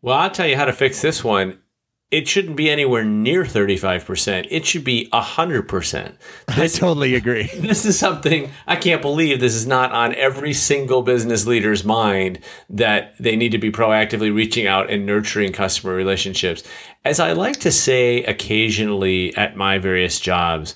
Well, 0.01 0.17
I'll 0.17 0.31
tell 0.31 0.47
you 0.47 0.55
how 0.55 0.65
to 0.65 0.73
fix 0.73 1.01
this 1.01 1.23
one. 1.23 1.59
It 2.11 2.27
shouldn't 2.27 2.55
be 2.55 2.69
anywhere 2.69 3.03
near 3.03 3.43
35%. 3.43 4.47
It 4.51 4.65
should 4.65 4.83
be 4.83 5.09
100%. 5.11 6.17
This, 6.55 6.77
I 6.77 6.79
totally 6.79 7.15
agree. 7.15 7.49
This 7.55 7.85
is 7.85 7.97
something 7.97 8.51
I 8.67 8.75
can't 8.75 9.01
believe 9.01 9.39
this 9.39 9.55
is 9.55 9.65
not 9.65 9.91
on 9.91 10.13
every 10.13 10.53
single 10.53 11.01
business 11.01 11.47
leader's 11.47 11.83
mind 11.83 12.39
that 12.69 13.15
they 13.19 13.35
need 13.35 13.51
to 13.53 13.57
be 13.57 13.71
proactively 13.71 14.33
reaching 14.33 14.67
out 14.67 14.89
and 14.89 15.05
nurturing 15.05 15.51
customer 15.51 15.95
relationships. 15.95 16.63
As 17.03 17.19
I 17.19 17.33
like 17.33 17.59
to 17.61 17.71
say 17.71 18.23
occasionally 18.23 19.35
at 19.35 19.57
my 19.57 19.79
various 19.79 20.19
jobs, 20.19 20.75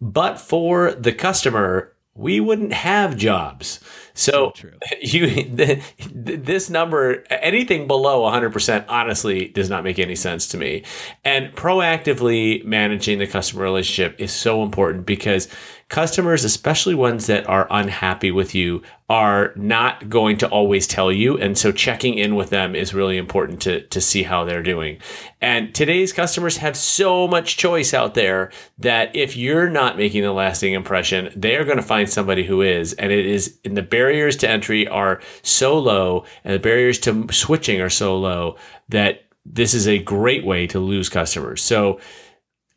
but 0.00 0.38
for 0.38 0.92
the 0.92 1.12
customer, 1.12 1.94
we 2.18 2.40
wouldn't 2.40 2.72
have 2.72 3.16
jobs. 3.16 3.78
So, 4.12 4.52
so 4.56 4.68
you 5.00 5.44
the, 5.44 5.80
this 6.12 6.68
number 6.68 7.24
anything 7.30 7.86
below 7.86 8.22
100% 8.22 8.84
honestly 8.88 9.48
does 9.48 9.70
not 9.70 9.84
make 9.84 9.98
any 9.98 10.16
sense 10.16 10.48
to 10.48 10.58
me. 10.58 10.84
And 11.24 11.54
proactively 11.54 12.64
managing 12.64 13.20
the 13.20 13.28
customer 13.28 13.62
relationship 13.62 14.20
is 14.20 14.32
so 14.32 14.64
important 14.64 15.06
because 15.06 15.48
customers, 15.88 16.44
especially 16.44 16.94
ones 16.94 17.26
that 17.26 17.48
are 17.48 17.66
unhappy 17.70 18.30
with 18.30 18.54
you, 18.54 18.82
are 19.08 19.52
not 19.56 20.10
going 20.10 20.36
to 20.36 20.48
always 20.48 20.86
tell 20.86 21.10
you. 21.10 21.38
And 21.38 21.56
so 21.56 21.72
checking 21.72 22.18
in 22.18 22.36
with 22.36 22.50
them 22.50 22.76
is 22.76 22.92
really 22.92 23.16
important 23.16 23.62
to, 23.62 23.80
to 23.80 24.00
see 24.00 24.22
how 24.22 24.44
they're 24.44 24.62
doing. 24.62 24.98
And 25.40 25.74
today's 25.74 26.12
customers 26.12 26.58
have 26.58 26.76
so 26.76 27.26
much 27.26 27.56
choice 27.56 27.94
out 27.94 28.12
there 28.12 28.52
that 28.78 29.16
if 29.16 29.34
you're 29.34 29.70
not 29.70 29.96
making 29.96 30.26
a 30.26 30.32
lasting 30.32 30.74
impression, 30.74 31.32
they 31.34 31.56
are 31.56 31.64
going 31.64 31.78
to 31.78 31.82
find 31.82 32.10
somebody 32.10 32.44
who 32.44 32.60
is. 32.60 32.92
And 32.92 33.10
it 33.10 33.24
is, 33.24 33.58
and 33.64 33.74
the 33.74 33.82
barriers 33.82 34.36
to 34.36 34.48
entry 34.48 34.86
are 34.86 35.22
so 35.42 35.78
low 35.78 36.26
and 36.44 36.52
the 36.52 36.58
barriers 36.58 36.98
to 37.00 37.26
switching 37.32 37.80
are 37.80 37.90
so 37.90 38.18
low 38.18 38.56
that 38.90 39.24
this 39.46 39.72
is 39.72 39.88
a 39.88 39.98
great 39.98 40.44
way 40.44 40.66
to 40.66 40.78
lose 40.78 41.08
customers. 41.08 41.62
So, 41.62 41.98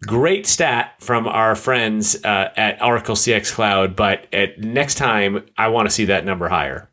Great 0.05 0.47
stat 0.47 0.95
from 0.99 1.27
our 1.27 1.55
friends 1.55 2.15
uh, 2.23 2.49
at 2.55 2.81
Oracle 2.81 3.15
CX 3.15 3.53
Cloud, 3.53 3.95
but 3.95 4.27
at 4.33 4.59
next 4.59 4.95
time, 4.95 5.45
I 5.57 5.67
want 5.67 5.87
to 5.87 5.93
see 5.93 6.05
that 6.05 6.25
number 6.25 6.49
higher. 6.49 6.89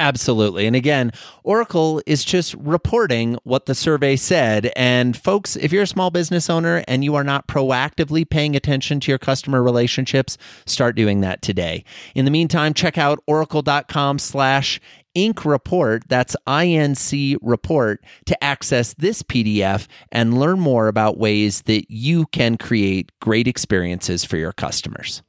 Absolutely. 0.00 0.66
And 0.66 0.76
again, 0.76 1.10
Oracle 1.42 2.00
is 2.06 2.24
just 2.24 2.54
reporting 2.54 3.36
what 3.42 3.66
the 3.66 3.74
survey 3.74 4.14
said. 4.14 4.70
And 4.76 5.16
folks, 5.16 5.56
if 5.56 5.72
you're 5.72 5.82
a 5.82 5.88
small 5.88 6.10
business 6.10 6.48
owner 6.48 6.84
and 6.86 7.02
you 7.02 7.16
are 7.16 7.24
not 7.24 7.48
proactively 7.48 8.28
paying 8.28 8.54
attention 8.54 9.00
to 9.00 9.10
your 9.10 9.18
customer 9.18 9.60
relationships, 9.60 10.38
start 10.66 10.94
doing 10.94 11.20
that 11.22 11.42
today. 11.42 11.84
In 12.14 12.24
the 12.24 12.30
meantime, 12.30 12.74
check 12.74 12.96
out 12.96 13.18
oracle.com 13.26 14.20
slash 14.20 14.80
Inc. 15.18 15.44
report, 15.44 16.04
that's 16.06 16.36
INC 16.46 17.36
report, 17.42 18.04
to 18.26 18.44
access 18.44 18.94
this 18.94 19.24
PDF 19.24 19.88
and 20.12 20.38
learn 20.38 20.60
more 20.60 20.86
about 20.86 21.18
ways 21.18 21.62
that 21.62 21.90
you 21.90 22.26
can 22.26 22.56
create 22.56 23.10
great 23.20 23.48
experiences 23.48 24.24
for 24.24 24.36
your 24.36 24.52
customers. 24.52 25.22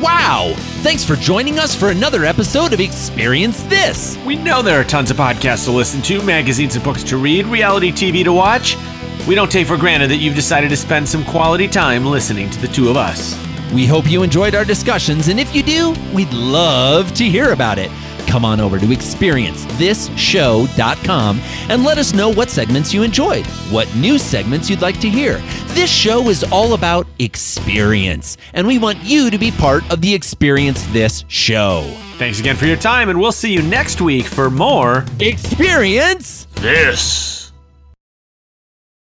Wow! 0.00 0.52
Thanks 0.82 1.04
for 1.04 1.16
joining 1.16 1.58
us 1.58 1.74
for 1.74 1.90
another 1.90 2.24
episode 2.24 2.72
of 2.72 2.80
Experience 2.80 3.62
This. 3.64 4.16
We 4.24 4.36
know 4.36 4.62
there 4.62 4.80
are 4.80 4.84
tons 4.84 5.10
of 5.10 5.16
podcasts 5.16 5.64
to 5.64 5.72
listen 5.72 6.02
to, 6.02 6.22
magazines 6.22 6.76
and 6.76 6.84
books 6.84 7.02
to 7.04 7.16
read, 7.16 7.46
reality 7.46 7.90
TV 7.90 8.22
to 8.22 8.32
watch. 8.32 8.76
We 9.26 9.34
don't 9.34 9.50
take 9.50 9.66
for 9.66 9.76
granted 9.76 10.10
that 10.10 10.16
you've 10.16 10.34
decided 10.34 10.70
to 10.70 10.76
spend 10.76 11.08
some 11.08 11.24
quality 11.24 11.66
time 11.66 12.06
listening 12.06 12.50
to 12.50 12.60
the 12.60 12.68
two 12.68 12.88
of 12.88 12.96
us. 12.96 13.51
We 13.72 13.86
hope 13.86 14.10
you 14.10 14.22
enjoyed 14.22 14.54
our 14.54 14.64
discussions, 14.64 15.28
and 15.28 15.40
if 15.40 15.54
you 15.54 15.62
do, 15.62 15.94
we'd 16.14 16.32
love 16.32 17.12
to 17.14 17.24
hear 17.24 17.52
about 17.52 17.78
it. 17.78 17.90
Come 18.26 18.44
on 18.44 18.60
over 18.60 18.78
to 18.78 18.86
experiencethisshow.com 18.86 21.40
and 21.68 21.84
let 21.84 21.98
us 21.98 22.14
know 22.14 22.30
what 22.30 22.50
segments 22.50 22.94
you 22.94 23.02
enjoyed, 23.02 23.44
what 23.70 23.92
new 23.96 24.18
segments 24.18 24.70
you'd 24.70 24.82
like 24.82 25.00
to 25.00 25.08
hear. 25.08 25.38
This 25.68 25.90
show 25.90 26.28
is 26.28 26.44
all 26.44 26.74
about 26.74 27.06
experience, 27.18 28.36
and 28.54 28.64
we 28.66 28.78
want 28.78 28.98
you 29.02 29.30
to 29.30 29.38
be 29.38 29.50
part 29.50 29.90
of 29.90 30.00
the 30.00 30.14
Experience 30.14 30.84
This 30.92 31.24
show. 31.28 31.82
Thanks 32.18 32.40
again 32.40 32.56
for 32.56 32.66
your 32.66 32.76
time, 32.76 33.08
and 33.08 33.20
we'll 33.20 33.32
see 33.32 33.52
you 33.52 33.62
next 33.62 34.00
week 34.00 34.26
for 34.26 34.50
more 34.50 35.04
Experience 35.18 36.46
This. 36.56 37.41